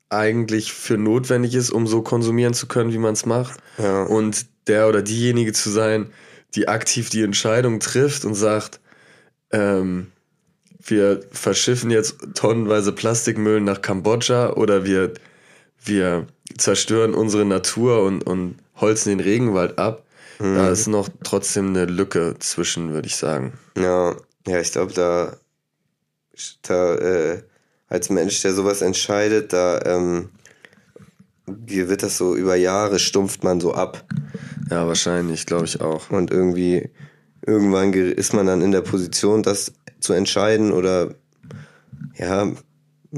[0.09, 3.57] eigentlich für notwendig ist, um so konsumieren zu können, wie man es macht.
[3.77, 4.03] Ja.
[4.03, 6.07] Und der oder diejenige zu sein,
[6.55, 8.81] die aktiv die Entscheidung trifft und sagt,
[9.51, 10.07] ähm,
[10.83, 15.13] wir verschiffen jetzt tonnenweise Plastikmüll nach Kambodscha oder wir,
[15.85, 20.03] wir zerstören unsere Natur und, und holzen den Regenwald ab.
[20.39, 23.53] Da ist noch trotzdem eine Lücke zwischen, würde ich sagen.
[23.77, 25.37] Ja, ja, ich glaube, da,
[26.63, 27.41] da äh,
[27.87, 30.29] als Mensch, der sowas entscheidet, da ähm,
[31.45, 34.03] wird das so über Jahre stumpft man so ab.
[34.69, 36.09] Ja, wahrscheinlich, glaube ich auch.
[36.09, 36.89] Und irgendwie,
[37.45, 39.71] irgendwann ge- ist man dann in der Position, das
[40.01, 41.15] zu entscheiden oder
[42.17, 42.51] ja,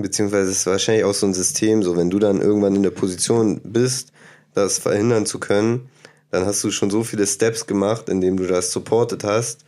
[0.02, 2.92] beziehungsweise es ist wahrscheinlich auch so ein System, so wenn du dann irgendwann in der
[2.92, 4.12] Position bist,
[4.54, 5.90] das verhindern zu können,
[6.32, 9.66] dann hast du schon so viele Steps gemacht, indem du das supportet hast,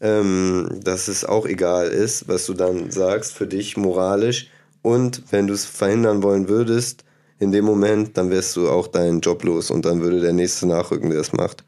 [0.00, 4.48] ähm, dass es auch egal ist, was du dann sagst für dich moralisch.
[4.82, 7.04] Und wenn du es verhindern wollen würdest,
[7.38, 10.66] in dem Moment, dann wärst du auch deinen Job los und dann würde der nächste
[10.66, 11.64] nachrücken, der es macht.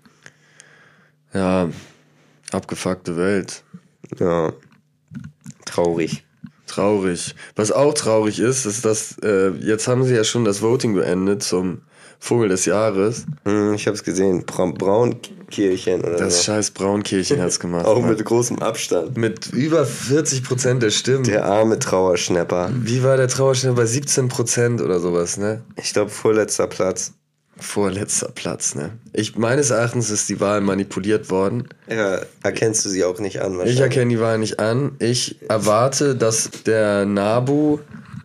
[1.32, 1.68] Ja,
[2.52, 3.64] abgefuckte Welt.
[4.18, 4.52] Ja.
[5.64, 6.23] Traurig.
[6.66, 7.34] Traurig.
[7.56, 11.42] Was auch traurig ist, ist, dass äh, jetzt haben sie ja schon das Voting beendet
[11.42, 11.82] zum
[12.18, 13.26] Vogel des Jahres.
[13.44, 14.44] Hm, ich habe es gesehen.
[14.46, 16.42] Bra Braunkirchen oder Das so.
[16.44, 17.84] scheiß Braunkirchen hat's gemacht.
[17.84, 18.10] Auch Mann.
[18.10, 19.16] mit großem Abstand.
[19.18, 21.24] mit über 40 Prozent der Stimmen.
[21.24, 22.70] Der arme Trauerschnapper.
[22.74, 25.62] Wie war der Trauerschnitt bei 17 Prozent oder sowas, ne?
[25.76, 27.12] Ich glaube, vorletzter Platz.
[27.64, 28.90] Vorletzter Platz, ne?
[29.12, 31.68] Ich, meines Erachtens ist die Wahl manipuliert worden.
[31.88, 33.58] Ja, erkennst du sie auch nicht an.
[33.64, 34.92] Ich erkenne die Wahl nicht an.
[34.98, 37.78] Ich erwarte, dass der NABU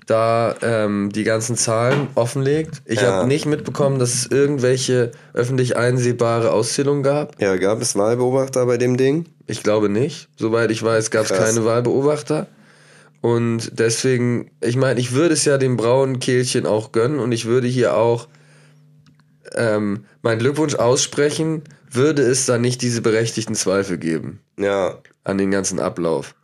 [0.06, 2.82] da ähm, die ganzen Zahlen offenlegt.
[2.86, 3.13] Ich Ja.
[3.13, 7.39] habe nicht mitbekommen, dass es irgendwelche öffentlich einsehbare Auszählungen gab.
[7.41, 9.25] Ja, gab es Wahlbeobachter bei dem Ding?
[9.47, 10.28] Ich glaube nicht.
[10.36, 12.47] Soweit ich weiß, gab es keine Wahlbeobachter.
[13.21, 17.45] Und deswegen, ich meine, ich würde es ja dem braunen Kehlchen auch gönnen und ich
[17.45, 18.28] würde hier auch
[19.55, 25.51] ähm, meinen Glückwunsch aussprechen, würde es da nicht diese berechtigten Zweifel geben Ja, an den
[25.51, 26.35] ganzen Ablauf.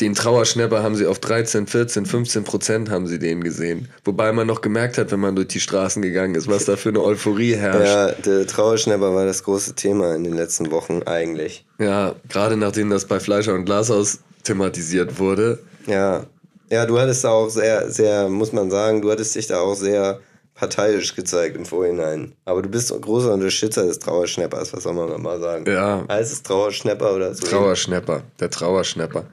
[0.00, 3.88] Den Trauerschnapper haben sie auf 13, 14, 15 Prozent haben sie den gesehen.
[4.04, 6.90] Wobei man noch gemerkt hat, wenn man durch die Straßen gegangen ist, was da für
[6.90, 7.86] eine Euphorie herrscht.
[7.86, 11.64] ja, der Trauerschnapper war das große Thema in den letzten Wochen eigentlich.
[11.78, 15.60] Ja, gerade nachdem das bei Fleischer und Glashaus thematisiert wurde.
[15.86, 16.26] Ja,
[16.68, 19.76] ja, du hattest da auch sehr, sehr, muss man sagen, du hattest dich da auch
[19.76, 20.20] sehr
[20.56, 22.32] parteiisch gezeigt im Vorhinein.
[22.44, 25.64] Aber du bist ein großer Unterstützer des Trauerschnappers, was soll man mal sagen?
[25.70, 26.04] Ja.
[26.08, 27.46] Heißt es Trauerschnapper oder so?
[27.46, 29.24] Trauerschnapper, der Trauerschnapper.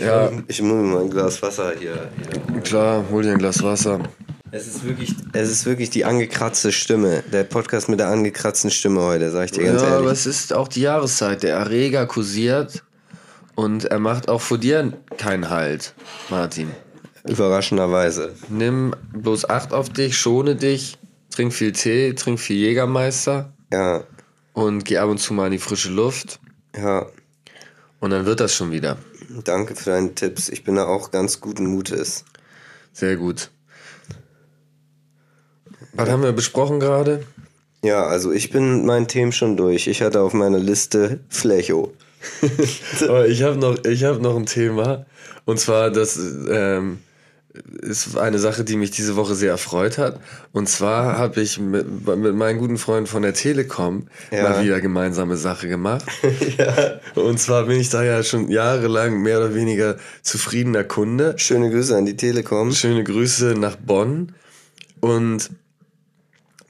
[0.00, 2.08] Ja, Ich muss mir mal ein Glas Wasser hier.
[2.52, 2.60] hier.
[2.62, 4.00] klar, hol dir ein Glas Wasser.
[4.52, 7.22] Es ist wirklich, es ist wirklich die angekratzte Stimme.
[7.32, 10.12] Der Podcast mit der angekratzten Stimme heute, sag ich dir ganz ja, aber ehrlich.
[10.12, 11.42] es ist auch die Jahreszeit.
[11.42, 12.82] Der Erreger kursiert
[13.54, 15.94] und er macht auch vor dir keinen Halt,
[16.30, 16.70] Martin.
[17.30, 18.34] Überraschenderweise.
[18.48, 20.98] Nimm bloß Acht auf dich, schone dich,
[21.30, 24.02] trink viel Tee, trink viel Jägermeister Ja.
[24.52, 26.40] und geh ab und zu mal in die frische Luft.
[26.76, 27.06] Ja.
[28.00, 28.98] Und dann wird das schon wieder.
[29.44, 30.48] Danke für deine Tipps.
[30.48, 32.24] Ich bin da auch ganz guten Mutes.
[32.92, 33.50] Sehr gut.
[35.92, 37.24] Was haben wir besprochen gerade?
[37.84, 39.86] Ja, also ich bin mit meinen Themen schon durch.
[39.86, 41.92] Ich hatte auf meiner Liste Flecho.
[43.02, 45.06] Aber ich habe noch, hab noch ein Thema.
[45.44, 46.98] Und zwar, das ähm,
[47.82, 50.20] ist eine Sache, die mich diese Woche sehr erfreut hat.
[50.52, 54.44] Und zwar habe ich mit, mit meinen guten Freunden von der Telekom Ja.
[54.44, 56.04] mal wieder gemeinsame Sache gemacht.
[57.16, 61.34] Und zwar bin ich da ja schon jahrelang mehr oder weniger zufriedener Kunde.
[61.38, 62.72] Schöne Grüße an die Telekom.
[62.72, 64.32] Schöne Grüße nach Bonn.
[65.00, 65.50] Und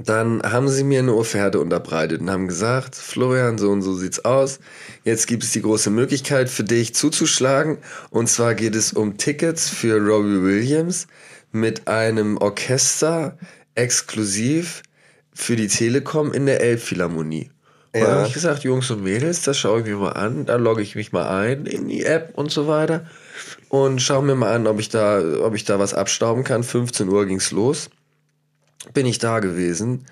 [0.07, 4.25] dann haben sie mir eine Offerte unterbreitet und haben gesagt, Florian, so und so sieht's
[4.25, 4.61] aus.
[5.05, 7.79] Jetzt gibt es die große Möglichkeit für dich zuzuschlagen.
[8.11, 11.07] Und zwar geht es um Tickets für Robbie Williams
[11.53, 13.37] mit einem Orchester
[13.75, 14.83] exklusiv
[15.35, 17.51] für die Telekom in der Elbphilharmonie.
[17.93, 18.07] Und Ja.
[18.07, 20.47] dann habe ich gesagt, Jungs und Mädels, das schaue ich mir mal an.
[20.47, 23.07] Da logge ich mich mal ein in die App und so weiter.
[23.69, 26.63] Und schaue mir mal an, ob ich da, ob ich da was abstauben kann.
[26.63, 27.91] 15 Uhr ging's los.
[28.95, 30.07] Bin ich da gewesen.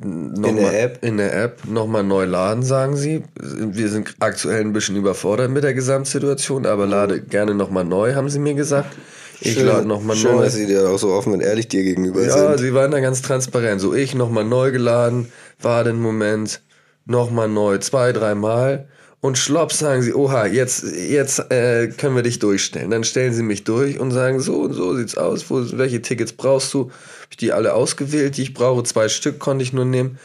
[0.00, 0.98] Noch In der mal, App?
[1.04, 1.64] In der App.
[1.66, 3.24] Nochmal neu laden, sagen sie.
[3.40, 8.28] Wir sind aktuell ein bisschen überfordert mit der Gesamtsituation, aber lade gerne nochmal neu, haben
[8.28, 8.94] sie mir gesagt.
[9.40, 10.44] Ich Schön- lade nochmal Schön, neu.
[10.44, 12.58] dass sie dir auch so offen und ehrlich dir gegenüber Ja, sind.
[12.58, 13.80] sie waren da ganz transparent.
[13.80, 16.60] So, ich nochmal neu geladen, war den Moment,
[17.06, 18.88] nochmal neu, zwei, dreimal.
[19.20, 22.90] Und schlopp sagen sie, oha, jetzt, jetzt äh, können wir dich durchstellen.
[22.90, 26.32] Dann stellen sie mich durch und sagen, so und so sieht's aus, Wo, welche Tickets
[26.32, 26.84] brauchst du?
[27.22, 28.84] Hab ich die alle ausgewählt, die ich brauche.
[28.84, 30.18] Zwei Stück konnte ich nur nehmen.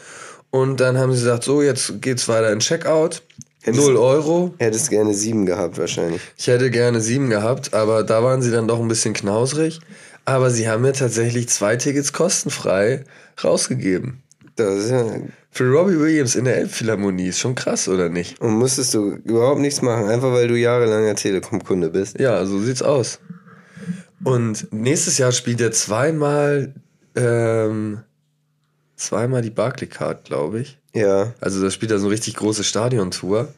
[0.50, 3.22] Und dann haben sie gesagt, so, jetzt geht's weiter in Checkout.
[3.62, 4.54] Hättest- Null Euro.
[4.58, 6.20] Hättest gerne sieben gehabt wahrscheinlich.
[6.36, 9.80] Ich hätte gerne sieben gehabt, aber da waren sie dann doch ein bisschen knausrig.
[10.26, 13.04] Aber sie haben mir tatsächlich zwei Tickets kostenfrei
[13.42, 14.22] rausgegeben.
[14.56, 15.04] Das ist ja,
[15.50, 18.40] Für Robbie Williams in der Elbphilharmonie ist schon krass, oder nicht?
[18.40, 22.18] und musstest du überhaupt nichts machen, einfach weil du jahrelanger Telekom-Kunde bist.
[22.20, 23.18] Ja, so sieht's aus.
[24.22, 26.72] Und nächstes Jahr spielt er zweimal,
[27.16, 28.00] ähm,
[28.96, 30.78] zweimal die Barclaycard, glaube ich.
[30.94, 33.48] Ja, Also da spielt er so eine richtig große Stadiontour.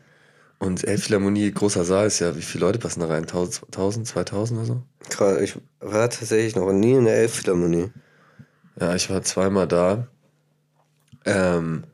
[0.59, 3.25] Und Elbphilharmonie, großer Saal ist ja, wie viele Leute passen da rein?
[3.25, 4.83] 1000, 1000 2000 oder so?
[5.11, 5.39] krass.
[5.43, 7.91] Ich war tatsächlich noch nie in der Elbphilharmonie.
[8.81, 10.09] Ja, ich war zweimal da.
[11.27, 11.85] Ähm,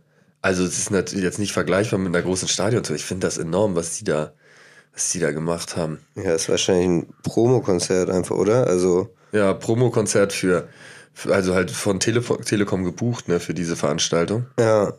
[0.41, 2.97] also es ist natürlich jetzt nicht vergleichbar mit einer großen Stadiontour.
[2.97, 4.33] Ich finde das enorm, was die da,
[4.93, 6.01] was die da gemacht haben.
[6.17, 8.67] Ja, ist wahrscheinlich ein Promokonzert einfach, oder?
[8.67, 10.69] Also, Ja, Promokonzert für,
[11.15, 14.47] für also halt von Telefo Telekom gebucht, ne, für diese Veranstaltung.
[14.59, 14.93] ja,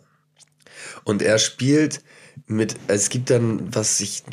[1.04, 2.02] Und er spielt
[2.48, 4.24] mit, es gibt dann, was ich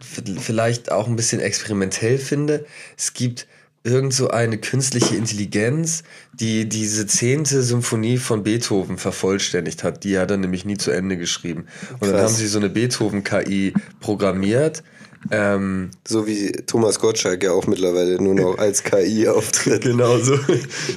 [0.00, 2.64] vielleicht auch ein bisschen experimentell finde,
[2.96, 3.46] es gibt
[3.84, 10.04] irgend so eine künstliche Intelligenz, die diese zehnte Symphonie von Beethoven vervollständigt hat.
[10.04, 11.66] Die hat er nämlich nie zu Ende geschrieben.
[11.92, 12.22] Und dann Krass.
[12.22, 14.82] haben sie so eine Beethoven-KI programmiert.
[15.30, 19.82] Ähm, so wie Thomas Gottschalk ja auch mittlerweile nur noch als KI auftritt.
[19.82, 20.36] Genau, so,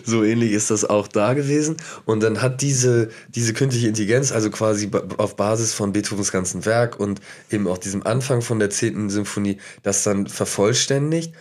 [0.04, 1.78] so ähnlich ist das auch da gewesen.
[2.06, 7.00] Und dann hat diese, diese künstliche Intelligenz, also quasi auf Basis von Beethovens ganzen Werk
[7.00, 7.22] und
[7.52, 11.34] eben auch diesem Anfang von der zehnten Symphonie, das dann vervollständigt.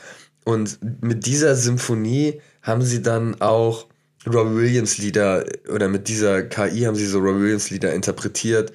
[0.44, 3.86] Und mit dieser Symphonie haben sie dann auch
[4.26, 8.72] Robbie Williams Lieder, oder mit dieser KI haben sie so Robbie Williams Lieder interpretiert,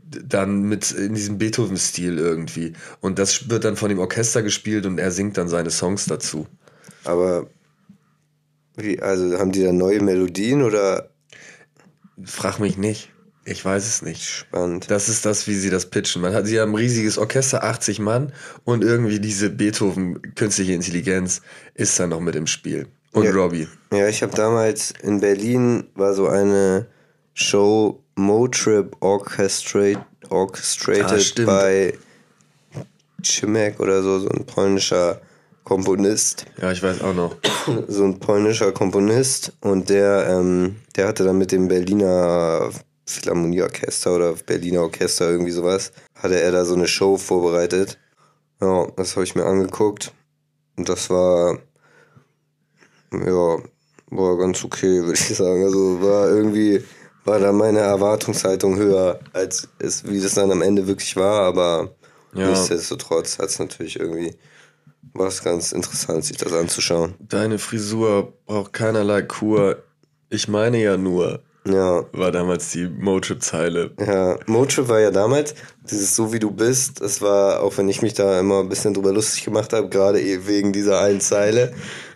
[0.00, 2.72] dann mit in diesem Beethoven-Stil irgendwie.
[3.00, 6.46] Und das wird dann von dem Orchester gespielt und er singt dann seine Songs dazu.
[7.04, 7.48] Aber,
[8.76, 11.10] wie, also haben die da neue Melodien oder
[12.24, 13.10] Frag mich nicht.
[13.50, 14.24] Ich weiß es nicht.
[14.28, 14.90] spannend?
[14.90, 16.20] Das ist das, wie sie das pitchen.
[16.22, 18.32] Man hat, sie haben ein riesiges Orchester, 80 Mann
[18.64, 21.40] und irgendwie diese Beethoven künstliche Intelligenz
[21.74, 22.86] ist dann noch mit im Spiel.
[23.12, 23.30] Und Ja.
[23.32, 23.66] Robbie.
[23.92, 26.86] Ja, ich habe damals in Berlin war so eine
[27.34, 31.46] Show Motrip Orchestrate, Ah, Orchestrated stimmt.
[31.46, 31.94] bei
[33.22, 35.20] Chimek oder so, so ein polnischer
[35.64, 36.46] Komponist.
[36.60, 37.36] Ja, ich weiß auch noch.
[37.88, 42.70] so ein polnischer Komponist und der, ähm, der hatte dann mit dem Berliner
[43.08, 47.98] Philharmonieorchester oder Berliner Orchester irgendwie sowas, hatte er da so eine Show vorbereitet.
[48.60, 50.12] Ja, das habe ich mir angeguckt
[50.76, 51.58] und das war,
[53.12, 53.56] ja,
[54.10, 55.64] war ganz okay, würde ich sagen.
[55.64, 56.82] Also war irgendwie,
[57.24, 61.94] war da meine Erwartungshaltung höher, als es, wie das dann am Ende wirklich war, aber
[62.34, 62.48] Ja.
[62.48, 64.36] nichtsdestotrotz hat es natürlich irgendwie
[65.14, 67.14] was ganz interessant, sich das anzuschauen.
[67.18, 69.82] Deine Frisur braucht keinerlei Kur.
[70.28, 73.90] Ich meine ja nur, Ja, war damals die Motrip-Zeile.
[74.00, 74.38] ja.
[74.46, 75.54] Motrip war ja damals,
[75.90, 78.94] dieses So wie du bist, das war, auch wenn ich mich da immer ein bisschen
[78.94, 81.72] drüber lustig gemacht habe, gerade eh wegen dieser einen Zeile.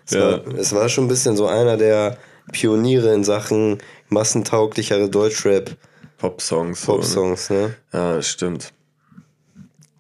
[0.06, 0.20] Es, Ja.
[0.46, 2.16] war, es war schon ein bisschen so einer der
[2.52, 5.76] Pioniere in Sachen massentauglichere Deutschrap
[6.18, 6.84] Pop-Songs.
[6.86, 7.74] Pop-Songs, so, ne?
[7.92, 8.72] Ja, das stimmt.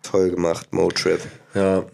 [0.02, 1.20] Toll gemacht, Motrip.
[1.54, 1.84] Ja.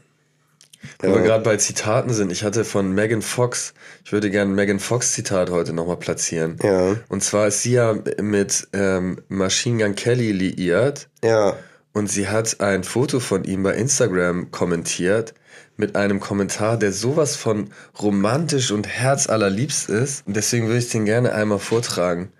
[1.00, 1.14] Wo Ja.
[1.16, 4.78] wir gerade bei Zitaten sind, ich hatte von Megan Fox, ich würde gerne ein Megan
[4.80, 6.56] Fox Zitat heute nochmal platzieren.
[6.62, 6.96] Ja.
[7.08, 11.56] Und zwar ist sie ja mit ähm, Machine Gun Kelly liiert Ja.
[11.92, 15.34] und sie hat ein Foto von ihm bei Instagram kommentiert
[15.76, 20.26] mit einem Kommentar, der sowas von romantisch und herzallerliebst ist.
[20.26, 22.32] Und deswegen würde ich den gerne einmal vortragen,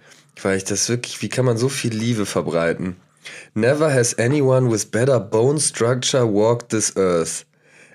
[0.43, 2.97] weil ich das wirklich, wie kann man so viel Liebe verbreiten?
[3.55, 7.45] Never has anyone with better bone structure walked this earth.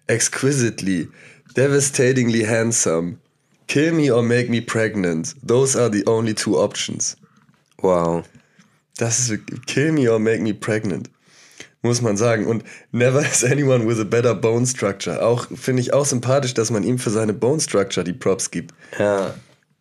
[0.07, 1.07] Exquisitely,
[1.55, 3.19] devastatingly handsome.
[3.67, 5.33] Kill me or make me pregnant.
[5.41, 7.15] Those are the only two options.
[7.81, 8.23] Wow.
[8.97, 11.09] Das ist kill me or make me pregnant.
[11.81, 12.45] Muss man sagen.
[12.47, 15.21] Und never has anyone with a better bone structure.
[15.21, 18.73] Auch finde ich auch sympathisch, dass man ihm für seine Bone Structure die Props gibt.
[18.99, 19.33] Ja.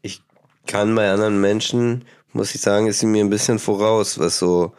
[0.03, 0.23] Ich
[0.67, 4.73] kann bei anderen Menschen, muss ich sagen, ist sie mir ein bisschen voraus, was so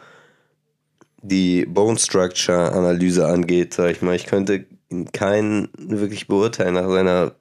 [1.22, 4.16] die Bone Structure Analyse angeht, sag ich mal.
[4.16, 7.34] Ich könnte ihn keinen wirklich beurteilen nach seiner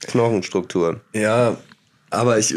[0.00, 1.00] Knochenstruktur.
[1.12, 1.56] Ja,
[2.10, 2.54] aber ich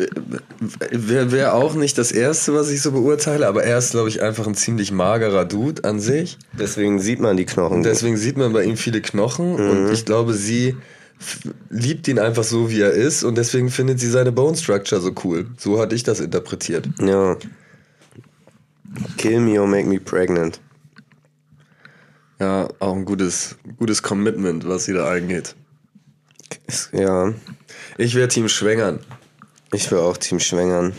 [0.90, 4.22] wäre wär auch nicht das Erste, was ich so beurteile, aber er ist, glaube ich,
[4.22, 6.40] einfach ein ziemlich magerer Dude an sich.
[6.58, 7.84] Deswegen sieht man die Knochen.
[7.84, 10.76] Deswegen sieht man bei ihm viele Knochen und ich glaube, sie
[11.70, 15.12] liebt ihn einfach so, wie er ist und deswegen findet sie seine Bone Structure so
[15.24, 15.46] cool.
[15.58, 16.90] So hatte ich das interpretiert.
[17.00, 17.38] Ja.
[19.18, 20.60] Kill me or make me pregnant.
[22.40, 25.56] Ja, auch ein gutes, gutes Commitment, was sie da eingeht.
[26.92, 27.34] Ja.
[27.98, 29.00] Ich wäre Team Schwängern.
[29.72, 30.94] Ich will auch Team Schwängern.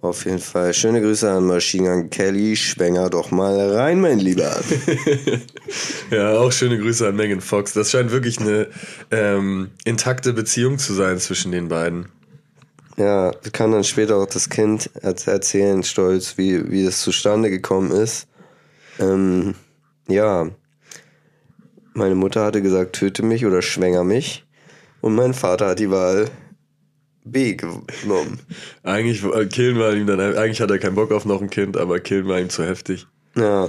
[0.00, 0.72] Auf jeden Fall.
[0.72, 2.56] Schöne Grüße an Machine Gun Kelly.
[2.56, 4.56] Schwänger doch mal rein, mein Lieber.
[6.10, 7.72] Ja, auch schöne Grüße an Megan Fox.
[7.72, 8.66] Das scheint wirklich eine
[9.12, 12.08] ähm, intakte Beziehung zu sein zwischen den beiden.
[12.96, 17.92] Ja, kann dann später auch das Kind erz- erzählen, stolz, wie, wie es zustande gekommen
[17.92, 18.26] ist.
[18.98, 19.54] Ähm,
[20.10, 20.48] ja,
[21.94, 24.44] meine Mutter hatte gesagt, töte mich oder schwänger mich.
[25.00, 26.26] Und mein Vater hat die Wahl
[27.24, 28.40] B genommen.
[28.82, 31.76] Eigentlich äh, killen war ihm dann, eigentlich hat er keinen Bock auf noch ein Kind,
[31.76, 33.06] aber killen war ihm zu heftig.
[33.36, 33.68] Ja,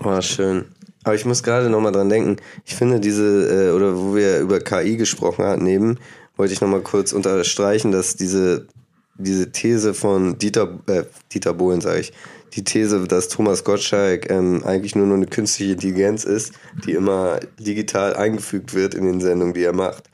[0.00, 0.66] war schön.
[1.02, 4.60] Aber ich muss gerade nochmal dran denken, ich finde diese, äh, oder wo wir über
[4.60, 5.98] KI gesprochen hatten eben,
[6.36, 8.66] wollte ich nochmal kurz unterstreichen, dass diese,
[9.16, 12.12] diese These von Dieter, äh, Dieter Bohlen, sage ich,
[12.54, 16.52] die These, dass Thomas Gottschalk ähm, eigentlich nur noch eine künstliche Intelligenz ist,
[16.84, 20.04] die immer digital eingefügt wird in den Sendungen, die er macht.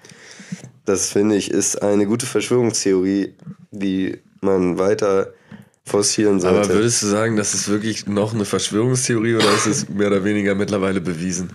[0.85, 3.35] Das finde ich ist eine gute Verschwörungstheorie,
[3.70, 5.33] die man weiter
[5.85, 6.61] forcieren sollte.
[6.61, 10.25] Aber würdest du sagen, das ist wirklich noch eine Verschwörungstheorie oder ist es mehr oder
[10.25, 11.51] weniger mittlerweile bewiesen?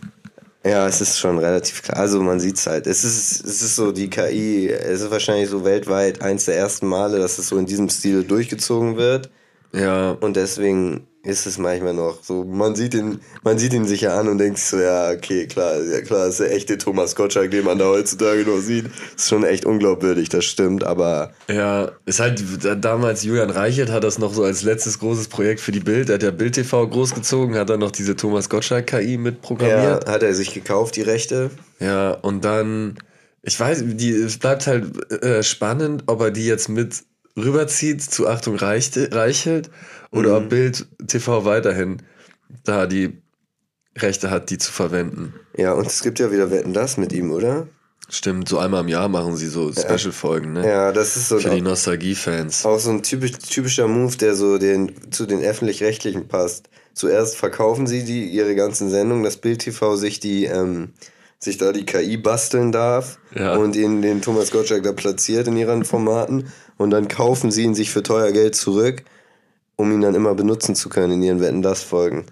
[0.63, 1.97] Ja, es ist schon relativ klar.
[1.97, 2.85] Also man sieht es halt.
[2.85, 6.87] Es ist, es ist so, die KI, es ist wahrscheinlich so weltweit eins der ersten
[6.87, 9.29] Male, dass es so in diesem Stil durchgezogen wird.
[9.73, 14.01] Ja, Und deswegen ist es manchmal noch so, man sieht ihn, man sieht ihn sich
[14.01, 17.51] ja an und denkt so, ja, okay, klar, ja klar, ist der echte Thomas Gottschalk,
[17.51, 18.85] den man da heutzutage noch sieht.
[19.15, 24.03] Ist schon echt unglaubwürdig, das stimmt, aber ja, ist halt da- damals Julian Reichelt hat
[24.03, 26.87] das noch so als letztes großes Projekt für die Bild, der hat ja Bild TV
[26.87, 30.07] großgezogen, hat dann noch diese Thomas Gottschalk KI ja, mitprogrammiert.
[30.09, 31.51] hat er sich gekauft, die Rechte.
[31.79, 32.95] Ja, und dann,
[33.43, 37.03] ich weiß, die, es bleibt halt äh, spannend, ob er die jetzt mit
[37.37, 39.69] rüberzieht zu Achtung Reichelt
[40.11, 42.01] oder ob Bild TV weiterhin
[42.63, 43.21] da die
[43.97, 45.33] Rechte hat, die zu verwenden.
[45.57, 47.67] Ja, und es gibt ja wieder Wetten das mit ihm, oder?
[48.09, 50.67] Stimmt, so einmal im Jahr machen sie so Special-Folgen, ne?
[50.67, 52.65] Ja, das ist so Für die Nostalgie-Fans.
[52.65, 56.69] Auch so ein typisch, typischer Move, der so den, zu den Öffentlich-Rechtlichen passt.
[56.93, 60.89] Zuerst verkaufen sie die, ihre ganzen Sendungen, dass Bild TV sich die, ähm,
[61.39, 63.55] sich da die KI basteln darf Ja.
[63.55, 67.75] und ihn den Thomas Gottschalk da platziert in ihren Formaten und dann kaufen sie ihn
[67.75, 69.03] sich für teuer Geld zurück,
[69.75, 72.25] um ihn dann immer benutzen zu können in ihren Wetten das Folgen.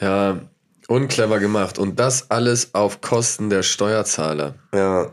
[0.00, 0.40] Ja,
[0.88, 1.78] unclever gemacht.
[1.78, 4.54] Und das alles auf Kosten der Steuerzahler.
[4.74, 5.10] Ja.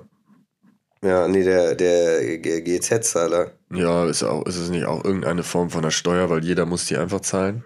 [1.01, 3.51] Ja, nee, der, der GZ-Zahler.
[3.73, 6.85] Ja, ist, auch, ist es nicht auch irgendeine Form von einer Steuer, weil jeder muss
[6.85, 7.63] die einfach zahlen?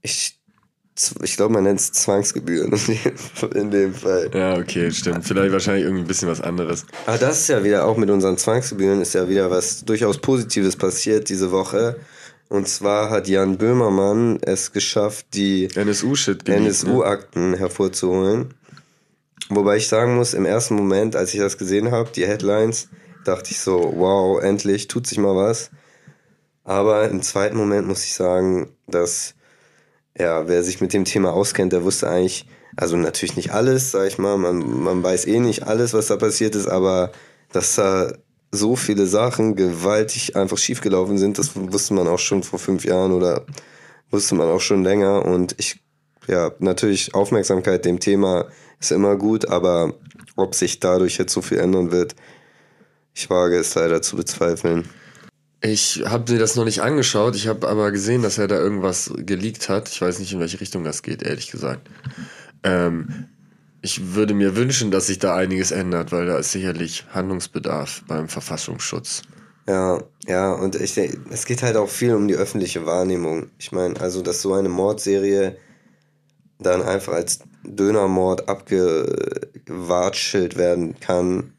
[0.00, 0.37] Ich,
[1.22, 2.72] ich glaube, man nennt es Zwangsgebühren
[3.54, 4.30] in dem, Fall.
[4.34, 5.24] Ja, okay, stimmt.
[5.24, 6.86] Vielleicht wahrscheinlich irgendwie ein bisschen was anderes.
[7.06, 10.76] Aber das ist ja wieder auch mit unseren Zwangsgebühren ist ja wieder was durchaus Positives
[10.76, 11.96] passiert diese Woche.
[12.48, 18.54] Und zwar hat Jan Böhmermann es geschafft, die NSU-Akten hervorzuholen.
[19.50, 22.88] Wobei ich sagen muss, im ersten Moment, als ich das gesehen habe, die Headlines,
[23.24, 25.70] dachte ich so, wow, endlich tut sich mal was.
[26.64, 29.34] Aber im zweiten Moment muss ich sagen, dass
[30.18, 32.46] ja, wer sich mit dem Thema auskennt, der wusste eigentlich,
[32.76, 36.16] also natürlich nicht alles, sag ich mal, man, man weiß eh nicht alles, was da
[36.16, 37.12] passiert ist, aber
[37.52, 38.12] dass da
[38.50, 41.38] so viele Sachen gewaltig einfach schiefgelaufen sind.
[41.38, 43.44] Das wusste man auch schon vor fünf Jahren oder
[44.10, 45.24] wusste man auch schon länger.
[45.24, 45.80] Und ich,
[46.26, 48.46] ja, natürlich Aufmerksamkeit dem Thema
[48.80, 49.94] ist immer gut, aber
[50.36, 52.14] ob sich dadurch jetzt so viel ändern wird,
[53.14, 54.88] ich wage es leider zu bezweifeln.
[55.60, 59.12] Ich habe mir das noch nicht angeschaut, ich habe aber gesehen, dass er da irgendwas
[59.16, 59.88] geleakt hat.
[59.88, 61.90] Ich weiß nicht, in welche Richtung das geht, ehrlich gesagt.
[62.62, 63.26] Ähm,
[63.82, 68.28] ich würde mir wünschen, dass sich da einiges ändert, weil da ist sicherlich Handlungsbedarf beim
[68.28, 69.22] Verfassungsschutz.
[69.66, 73.50] Ja, ja, und ich denke, es geht halt auch viel um die öffentliche Wahrnehmung.
[73.58, 75.58] Ich meine, also, dass so eine Mordserie
[76.58, 81.52] dann einfach als Dönermord abgewatschelt werden kann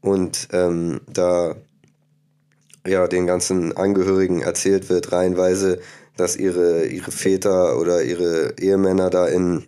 [0.00, 1.56] und ähm, da
[2.86, 5.80] ja den ganzen Angehörigen erzählt wird, reihenweise,
[6.16, 9.66] dass ihre, ihre Väter oder ihre Ehemänner da in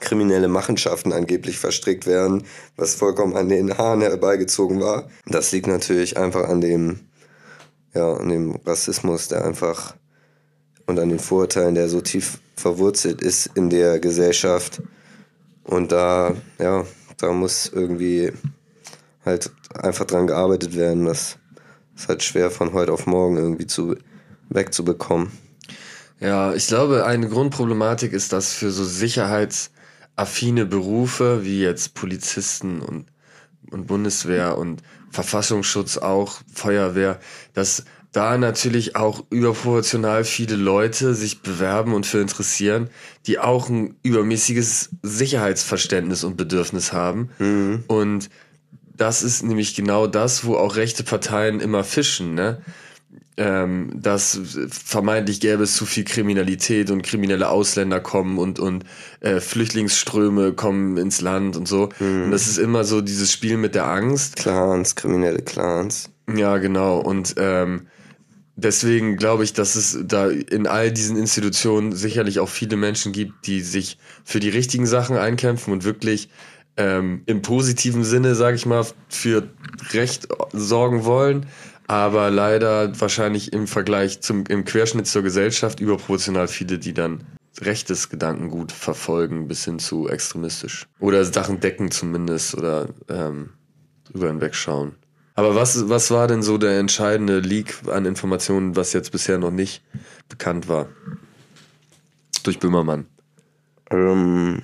[0.00, 2.44] kriminelle Machenschaften angeblich verstrickt werden,
[2.76, 5.08] was vollkommen an den Haaren herbeigezogen war.
[5.26, 7.00] Das liegt natürlich einfach an dem,
[7.94, 9.96] ja, an dem Rassismus, der einfach
[10.86, 14.82] und an den Vorurteilen, der so tief verwurzelt ist in der Gesellschaft.
[15.64, 16.84] Und da, ja,
[17.18, 18.32] da muss irgendwie
[19.24, 21.04] halt einfach dran gearbeitet werden.
[21.04, 21.37] Das
[21.98, 23.96] ist halt schwer von heute auf morgen irgendwie zu,
[24.48, 25.30] wegzubekommen.
[26.20, 33.06] Ja, ich glaube, eine Grundproblematik ist, dass für so sicherheitsaffine Berufe wie jetzt Polizisten und,
[33.70, 37.20] und Bundeswehr und Verfassungsschutz auch, Feuerwehr,
[37.54, 42.88] dass da natürlich auch überproportional viele Leute sich bewerben und für interessieren,
[43.26, 47.30] die auch ein übermäßiges Sicherheitsverständnis und Bedürfnis haben.
[47.38, 47.84] Mhm.
[47.86, 48.30] Und
[48.98, 52.60] das ist nämlich genau das, wo auch rechte Parteien immer fischen, ne?
[53.40, 58.84] Ähm, dass vermeintlich gäbe es zu viel Kriminalität und kriminelle Ausländer kommen und, und
[59.20, 61.88] äh, Flüchtlingsströme kommen ins Land und so.
[62.00, 62.24] Mhm.
[62.24, 64.34] Und das ist immer so dieses Spiel mit der Angst.
[64.34, 66.10] Clans, kriminelle Clans.
[66.34, 66.98] Ja, genau.
[66.98, 67.86] Und ähm,
[68.56, 73.46] deswegen glaube ich, dass es da in all diesen Institutionen sicherlich auch viele Menschen gibt,
[73.46, 76.28] die sich für die richtigen Sachen einkämpfen und wirklich
[76.78, 79.50] ähm, im positiven Sinne, sage ich mal, für
[79.92, 81.46] Recht sorgen wollen,
[81.88, 87.24] aber leider wahrscheinlich im Vergleich zum im Querschnitt zur Gesellschaft überproportional viele, die dann
[87.60, 93.50] rechtes Gedankengut verfolgen bis hin zu extremistisch oder Sachen decken zumindest oder ähm,
[94.04, 94.94] drüber hinwegschauen.
[95.34, 99.50] Aber was, was war denn so der entscheidende Leak an Informationen, was jetzt bisher noch
[99.50, 99.82] nicht
[100.28, 100.88] bekannt war?
[102.42, 103.06] Durch Böhmermann.
[103.90, 104.62] Ähm,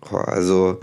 [0.00, 0.80] also,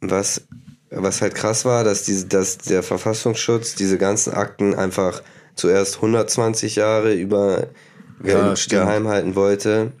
[0.00, 0.42] was,
[0.90, 5.22] was halt krass war, dass, diese, dass der Verfassungsschutz diese ganzen Akten einfach
[5.54, 7.68] zuerst 120 Jahre über
[8.22, 9.92] ja, geheim halten wollte,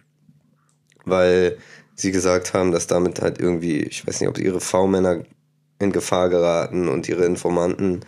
[1.04, 1.58] weil
[1.94, 5.24] sie gesagt haben, dass damit halt irgendwie, ich weiß nicht, ob ihre V-Männer
[5.78, 8.00] in Gefahr geraten und ihre Informanten.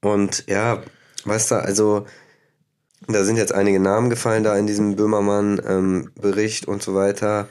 [0.00, 0.82] Und ja,
[1.24, 2.06] weißt du, also
[3.06, 7.48] da sind jetzt einige Namen gefallen da in diesem Böhmermann-Bericht ähm, und so weiter.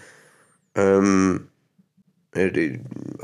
[0.76, 1.57] Ähm, äh,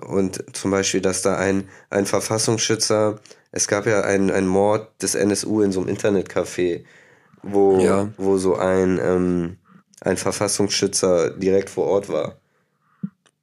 [0.08, 3.20] und zum Beispiel, dass da ein, ein Verfassungsschützer,
[3.52, 6.84] es gab ja einen, einen Mord des NSU in so einem Internetcafé,
[7.44, 8.10] wo, ja.
[8.18, 9.58] wo so ein, ähm,
[10.02, 12.38] ein Verfassungsschützer direkt vor Ort war.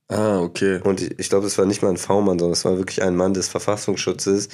[0.09, 0.81] Ah, okay.
[0.83, 3.15] Und ich, ich glaube, es war nicht mal ein V-Mann, sondern es war wirklich ein
[3.15, 4.49] Mann des Verfassungsschutzes,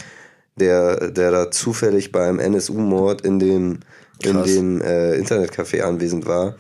[0.56, 3.80] der, der da zufällig beim NSU-Mord in dem,
[4.22, 6.56] in dem äh, Internetcafé anwesend war.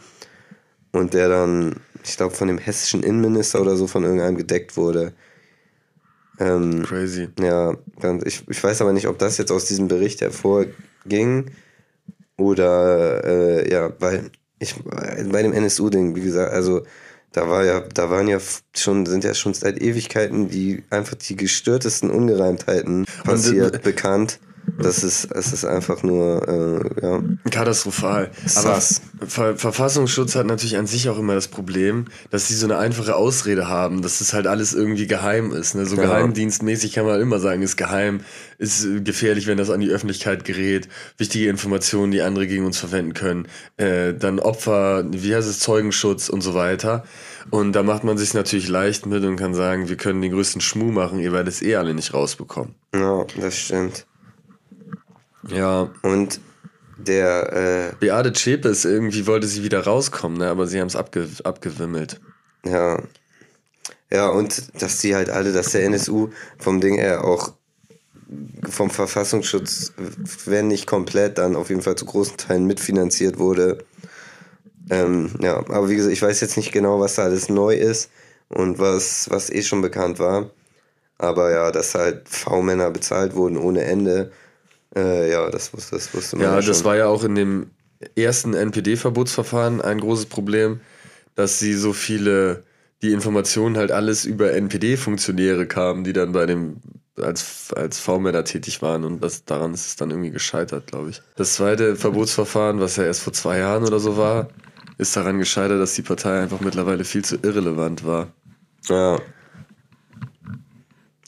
[0.92, 1.76] Und der dann
[2.06, 5.12] ich glaube, von dem hessischen Innenminister oder so von irgendeinem gedeckt wurde.
[6.38, 7.28] Ähm, Crazy.
[7.40, 7.76] Ja,
[8.24, 11.50] ich, ich weiß aber nicht, ob das jetzt aus diesem Bericht hervorging
[12.36, 16.82] oder äh, ja, weil ich bei dem NSU-Ding, wie gesagt, also
[17.32, 18.38] da war ja, da waren ja
[18.74, 24.38] schon, sind ja schon seit Ewigkeiten die einfach die gestörtesten Ungereimtheiten passiert, Und, bekannt.
[24.78, 27.22] Das ist, es ist einfach nur, äh, ja.
[27.50, 28.30] Katastrophal.
[28.56, 28.80] Aber
[29.26, 33.16] Ver Verfassungsschutz hat natürlich an sich auch immer das Problem, dass sie so eine einfache
[33.16, 35.74] Ausrede haben, dass das halt alles irgendwie geheim ist.
[35.74, 35.86] Ne?
[35.86, 36.02] So ja.
[36.02, 38.20] geheimdienstmäßig kann man immer sagen, ist geheim,
[38.58, 43.14] ist gefährlich, wenn das an die Öffentlichkeit gerät, wichtige Informationen, die andere gegen uns verwenden
[43.14, 43.48] können,
[43.78, 47.04] äh, dann Opfer, wie heißt es, Zeugenschutz und so weiter.
[47.50, 50.60] Und da macht man sich natürlich leicht mit und kann sagen, wir können den größten
[50.60, 52.74] Schmuh machen, ihr werdet es eh alle nicht rausbekommen.
[52.94, 54.06] Ja, das stimmt.
[55.48, 55.90] Ja.
[56.02, 56.40] Und
[56.96, 57.52] der.
[57.52, 60.48] Äh, Beate Zschäpes, irgendwie wollte sie wieder rauskommen, ne?
[60.48, 62.20] aber sie haben es abge abgewimmelt.
[62.64, 63.02] Ja.
[64.10, 67.52] Ja, und dass die halt alle, dass der NSU vom Ding her auch
[68.68, 69.92] vom Verfassungsschutz,
[70.44, 73.84] wenn nicht komplett, dann auf jeden Fall zu großen Teilen mitfinanziert wurde.
[74.90, 78.10] Ähm, ja, aber wie gesagt, ich weiß jetzt nicht genau, was da alles neu ist
[78.48, 80.50] und was, was eh schon bekannt war.
[81.18, 84.32] Aber ja, dass halt V-Männer bezahlt wurden ohne Ende,
[84.96, 87.70] äh, ja, das, wusste, das wusste man Ja, ja das war ja auch in dem
[88.14, 90.80] ersten NPD-Verbotsverfahren ein großes Problem,
[91.34, 92.64] dass sie so viele,
[93.02, 96.80] die Informationen halt alles über NPD-Funktionäre kamen, die dann bei dem
[97.18, 101.22] als, als V-Männer tätig waren und das, daran ist es dann irgendwie gescheitert, glaube ich.
[101.36, 104.48] Das zweite Verbotsverfahren, was ja erst vor zwei Jahren oder so war,
[104.98, 108.28] ist daran gescheitert, dass die Partei einfach mittlerweile viel zu irrelevant war.
[108.88, 109.20] Ja.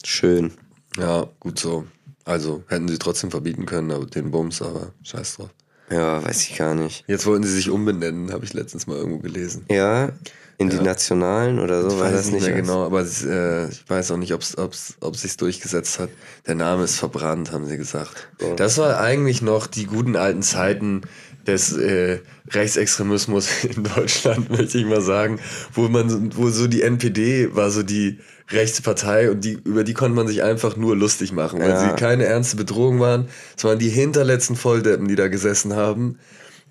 [0.03, 0.51] Schön.
[0.97, 1.85] Ja, gut so.
[2.29, 5.49] Also hätten sie trotzdem verbieten können, aber den Bums, aber scheiß drauf.
[5.91, 7.03] Ja, weiß ich gar nicht.
[7.07, 9.65] Jetzt wollten sie sich umbenennen, habe ich letztens mal irgendwo gelesen.
[9.71, 10.09] Ja,
[10.59, 10.83] in die Ja.
[10.83, 14.11] Nationalen oder so, Ich war weiß das nicht mehr als- genau, aber äh, ich weiß
[14.11, 16.09] auch nicht, ob's, ob's, ob sich durchgesetzt hat.
[16.45, 18.27] Der Name ist verbrannt, haben sie gesagt.
[18.41, 18.53] Ja.
[18.55, 21.01] Das war eigentlich noch die guten alten Zeiten
[21.47, 22.19] des äh,
[22.51, 25.39] Rechtsextremismus in Deutschland, möchte ich mal sagen,
[25.73, 28.19] wo man, wo so die NPD war so die
[28.51, 31.79] rechte Partei und die, über die konnte man sich einfach nur lustig machen, weil Ja.
[31.89, 33.27] sie keine ernste Bedrohung waren.
[33.55, 36.17] Es waren die hinterletzten Volldeppen, die da gesessen haben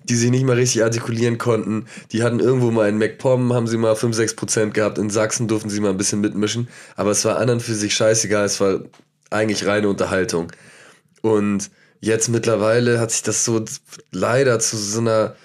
[0.05, 1.85] die sich nicht mal richtig artikulieren konnten.
[2.11, 4.97] Die hatten irgendwo mal in MacPom, haben sie mal 5, 6 Prozent gehabt.
[4.97, 6.67] In Sachsen durften sie mal ein bisschen mitmischen.
[6.95, 8.45] Aber es war anderen für sich scheißegal.
[8.45, 8.79] Es war
[9.29, 10.51] eigentlich reine Unterhaltung.
[11.21, 11.69] Und
[12.01, 13.63] jetzt mittlerweile hat sich das so
[14.11, 15.35] leider zu so einer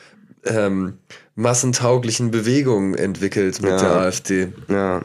[0.44, 0.98] ähm,
[1.36, 3.76] massentauglichen Bewegung entwickelt mit Ja.
[3.78, 4.52] der AfD.
[4.68, 5.02] Ja.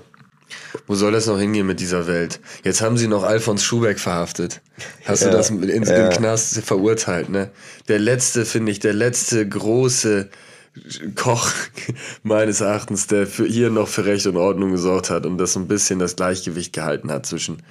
[0.87, 2.39] Wo soll das noch hingehen mit dieser Welt?
[2.63, 4.61] Jetzt haben sie noch Alfons Schubeck verhaftet.
[5.05, 6.07] Hast Ja, du das in, in, ja.
[6.07, 7.49] im Knast verurteilt, ne?
[7.87, 10.29] Der letzte, finde ich, der letzte große
[11.15, 11.51] Koch
[12.23, 15.59] meines Erachtens, der für hier noch für Recht und Ordnung gesorgt hat und das so
[15.59, 17.61] ein bisschen das Gleichgewicht gehalten hat zwischen,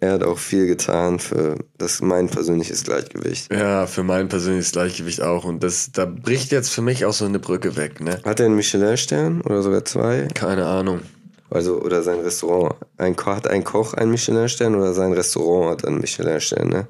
[0.00, 3.52] Er hat auch viel getan für das mein persönliches Gleichgewicht.
[3.52, 5.44] ja, für mein persönliches Gleichgewicht auch.
[5.44, 8.20] Und das, da bricht jetzt für mich auch so eine Brücke weg, ne?
[8.24, 10.28] Hat er einen Michelin-Stern oder sogar zwei?
[10.34, 11.00] Keine Ahnung.
[11.50, 12.76] Also, oder sein Restaurant.
[12.96, 16.88] Ein hat ein Koch einen Michelin-Stern oder sein Restaurant hat einen Michelin-Stern, ne?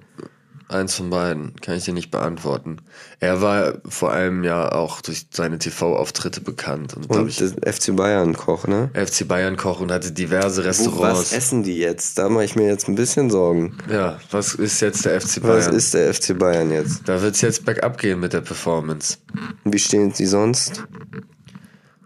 [0.73, 2.79] Eins von beiden kann ich dir nicht beantworten.
[3.21, 8.67] Er war vor allem ja auch durch seine TV-Auftritte bekannt und, Und ich, FC Bayern-Koch,
[8.67, 8.91] ne?
[8.95, 11.33] FC Bayern Koch und hatte diverse Wo, was Restaurants.
[11.33, 12.19] essen die jetzt?
[12.19, 13.77] Da mache ich mir jetzt ein bisschen Sorgen.
[13.91, 15.75] ja, was ist jetzt der FC Was Bayern?
[15.77, 17.09] ist der FC Bayern jetzt?
[17.09, 19.19] da wird es jetzt bergab gehen mit der Performance.
[19.65, 20.85] Wie stehen sie sonst?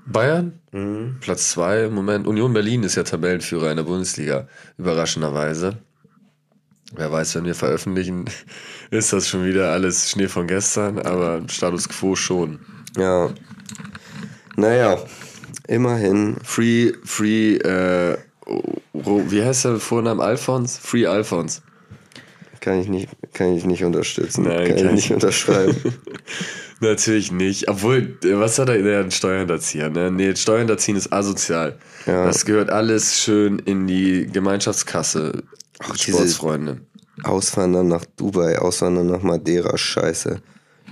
[0.07, 0.61] Bayern?
[0.73, 1.17] Mhm.
[1.21, 2.27] Platz 2 im Moment.
[2.27, 4.47] Union Berlin ist ja Tabellenführer in der Bundesliga,
[4.79, 5.79] überraschenderweise.
[6.95, 8.25] Wer weiß, wenn wir veröffentlichen,
[8.91, 12.61] ist das schon wieder alles Schnee von gestern, aber Status Quo schon.
[12.97, 13.31] Ja.
[14.57, 14.99] Naja,
[15.67, 16.37] immerhin.
[16.43, 18.17] Free, Free, äh,
[18.47, 20.23] Ro- wie heißt der Vorname?
[20.23, 20.79] Alphons?
[20.79, 21.63] Free Alphons.
[22.61, 24.45] Kann ich nicht, kann ich nicht unterstützen.
[24.45, 25.77] Nein, kann ich kann nicht ich- unterschreiben.
[26.81, 27.69] Natürlich nicht.
[27.69, 28.83] Obwohl, was hat er?
[28.83, 30.11] Der hat Steuerhinterziehen, ne?
[30.11, 31.79] Nee, Steuerhinterziehen ist asozial.
[32.07, 32.27] Ja.
[32.27, 35.43] Das gehört alles schön in die Gemeinschaftskasse.
[35.81, 36.81] Ach, Sportsfreunde.
[37.23, 40.41] Auswandern nach Dubai, Auswandern nach Madeira, scheiße.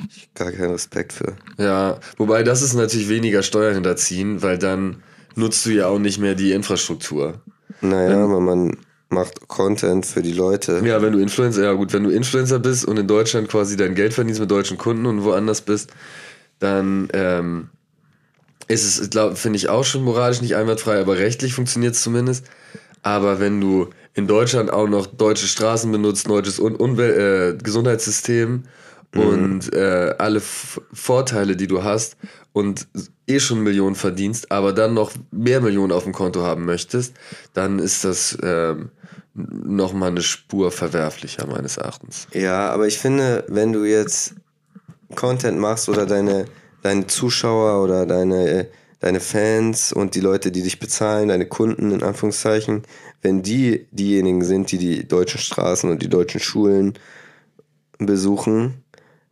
[0.08, 1.36] Ich gar keinen Respekt für.
[1.58, 5.02] Ja, wobei das ist natürlich weniger Steuern hinterziehen, weil dann
[5.36, 7.40] nutzt du ja auch nicht mehr die Infrastruktur.
[7.80, 8.76] Naja, aber man
[9.08, 10.82] macht Content für die Leute.
[10.84, 13.94] Ja, wenn du Influencer, ja gut, wenn du Influencer bist und in Deutschland quasi dein
[13.94, 15.90] Geld verdienst mit deutschen Kunden und woanders bist,
[16.58, 17.68] dann ähm,
[18.66, 22.46] ist es, finde ich, auch schon moralisch nicht einwandfrei, aber rechtlich funktioniert es zumindest.
[23.02, 28.64] Aber wenn du in Deutschland auch noch deutsche Straßen benutzt, deutsches Un Umwel äh, Gesundheitssystem
[29.14, 32.16] und äh, alle F Vorteile, die du hast
[32.52, 32.88] und
[33.26, 37.14] eh schon Millionen verdienst, aber dann noch mehr Millionen auf dem Konto haben möchtest,
[37.52, 38.90] dann ist das ähm,
[39.34, 42.28] nochmal eine Spur verwerflicher meines Erachtens.
[42.32, 44.34] Ja, aber ich finde, wenn du jetzt
[45.14, 46.46] Content machst oder deine,
[46.82, 48.66] deine Zuschauer oder deine, äh,
[49.00, 52.82] deine Fans und die Leute, die dich bezahlen, deine Kunden in Anführungszeichen,
[53.22, 56.94] wenn die diejenigen sind, die die deutschen Straßen und die deutschen Schulen
[57.98, 58.84] besuchen,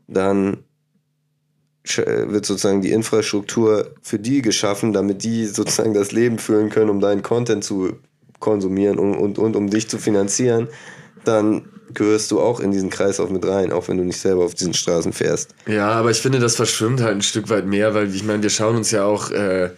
[0.07, 0.65] dann
[1.85, 6.91] äh, wird sozusagen die Infrastruktur für die geschaffen, damit die sozusagen das Leben führen können,
[6.91, 7.97] um deinen Content zu
[8.39, 10.69] konsumieren und, und, und um dich zu finanzieren,
[11.25, 14.55] dann gehörst du auch in diesen Kreislauf mit rein, auch wenn du nicht selber auf
[14.55, 15.55] diesen Straßen fährst.
[15.66, 18.51] Ja, aber ich finde, das verschwimmt halt ein Stück weit mehr, weil ich meine, wir
[18.51, 19.70] schauen uns ja auch äh,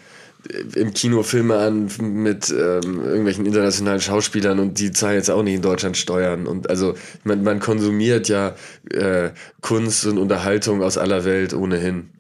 [0.75, 5.55] im Kino Filme an mit ähm, irgendwelchen internationalen Schauspielern und die zahlen jetzt auch nicht
[5.55, 6.47] in Deutschland Steuern.
[6.47, 6.95] Und also
[7.25, 8.55] man, man konsumiert ja
[8.91, 12.11] äh, Kunst und Unterhaltung aus aller Welt ohnehin.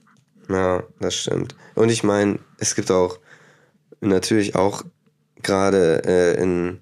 [0.48, 1.54] Ja, das stimmt.
[1.74, 3.18] Und ich meine, es gibt auch
[4.00, 4.82] natürlich auch
[5.42, 6.80] gerade äh, in,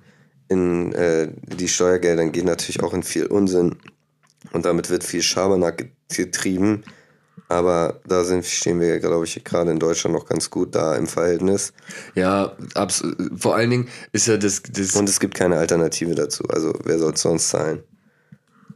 [0.49, 1.29] in äh,
[1.59, 3.77] die Steuergeldern gehen natürlich auch in viel Unsinn
[4.53, 6.83] und damit wird viel Schabernack getrieben.
[7.49, 11.07] Aber da sind, stehen wir, glaube ich, gerade in Deutschland noch ganz gut da im
[11.07, 11.75] Verhältnis.
[12.15, 12.57] Ja,
[13.37, 14.97] vor allen Dingen ist ja das, das.
[14.97, 16.45] Und es gibt keine Alternative dazu.
[16.45, 17.83] Also wer soll es sonst zahlen?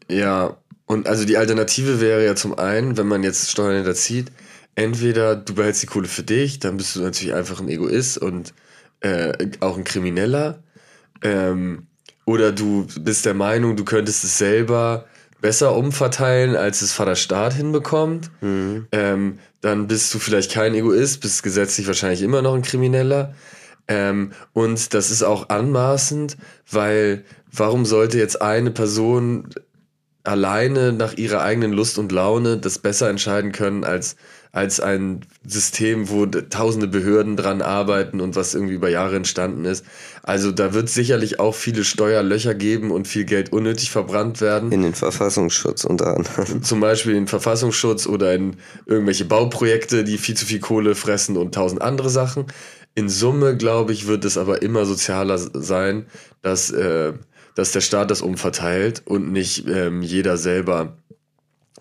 [0.09, 4.31] Ja, und also die Alternative wäre ja zum einen, wenn man jetzt Steuern hinterzieht,
[4.75, 8.55] entweder du behältst die Kohle für dich, dann bist du natürlich einfach ein Egoist und
[9.01, 10.62] äh, auch ein Krimineller.
[11.27, 11.87] Ähm,
[12.24, 15.07] oder du bist der Meinung, du könntest es selber
[15.41, 18.31] besser umverteilen, als es Vaterstaat hinbekommt.
[18.93, 23.35] Ähm, dann bist du vielleicht kein Egoist, bist gesetzlich wahrscheinlich immer noch ein Krimineller.
[23.89, 26.37] Ähm, und das ist auch anmaßend,
[26.70, 29.49] weil warum sollte jetzt eine Person
[30.24, 34.16] alleine nach ihrer eigenen Lust und Laune das besser entscheiden können als,
[34.53, 39.84] als ein System, wo tausende Behörden dran arbeiten und was irgendwie über Jahre entstanden ist.
[40.22, 44.72] Also da wird sicherlich auch viele Steuerlöcher geben und viel Geld unnötig verbrannt werden.
[44.72, 46.62] In den Verfassungsschutz unter anderem.
[46.62, 51.55] Zum Beispiel in Verfassungsschutz oder in irgendwelche Bauprojekte, die viel zu viel Kohle fressen und
[51.55, 52.47] tausend andere Sachen.
[52.94, 56.07] In Summe, glaube ich, wird es aber immer sozialer sein,
[56.40, 57.12] dass, äh,
[57.55, 60.97] dass der Staat das umverteilt und nicht ähm, jeder selber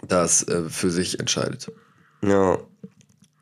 [0.06, 1.72] das äh, für sich entscheidet.
[2.30, 2.58] Ja.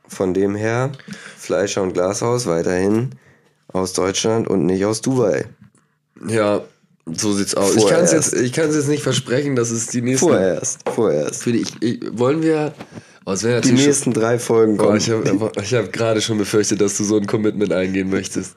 [0.07, 0.91] Von dem her,
[1.37, 3.11] Fleischer und Glashaus weiterhin
[3.71, 5.45] aus Deutschland und nicht aus Dubai.
[6.27, 6.61] Ja,
[7.05, 7.75] so sieht's aus.
[7.75, 8.33] Ich kann es Vorerst.
[8.33, 10.27] jetzt, ich kann's jetzt nicht versprechen, dass es die nächsten.
[10.27, 11.45] Vorerst, vorerst.
[11.45, 12.73] Die, ich, ich, wollen wir.
[13.25, 14.97] Oh, Die schon- nächsten drei Folgen Boah, kommen.
[14.97, 18.55] ich habe ich hab gerade schon befürchtet, dass du so ein Commitment eingehen möchtest.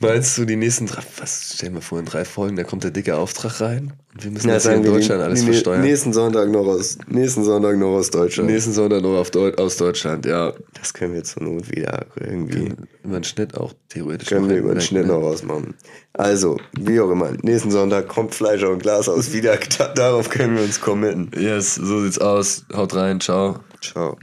[0.00, 2.84] Meinst du, die nächsten drei, was, stell dir mal vor, in drei Folgen, da kommt
[2.84, 5.40] der dicke Auftrag rein und wir müssen Ja, jetzt hier in wir Deutschland die, alles
[5.40, 5.80] die versteuern.
[5.80, 8.48] Nächsten Sonntag noch aus, nächsten Sonntag noch aus Deutschland.
[8.48, 10.52] Nächsten Sonntag noch auf aus Deutschland, ja.
[10.74, 12.72] Das können wir zur Not wieder irgendwie.
[13.02, 14.28] Über den Schnitt auch theoretisch.
[14.28, 15.12] Können wir über den hinweg, Schnitt ne?
[15.14, 15.74] noch rausmachen.
[16.12, 19.58] Also, wie auch immer, nächsten Sonntag kommt Fleischer und Glashaus wieder.
[19.78, 21.30] Da- Darauf können wir uns committen.
[21.36, 22.64] Yes, so sieht's aus.
[22.74, 23.60] Haut rein, ciao.
[23.80, 24.18] Ciao.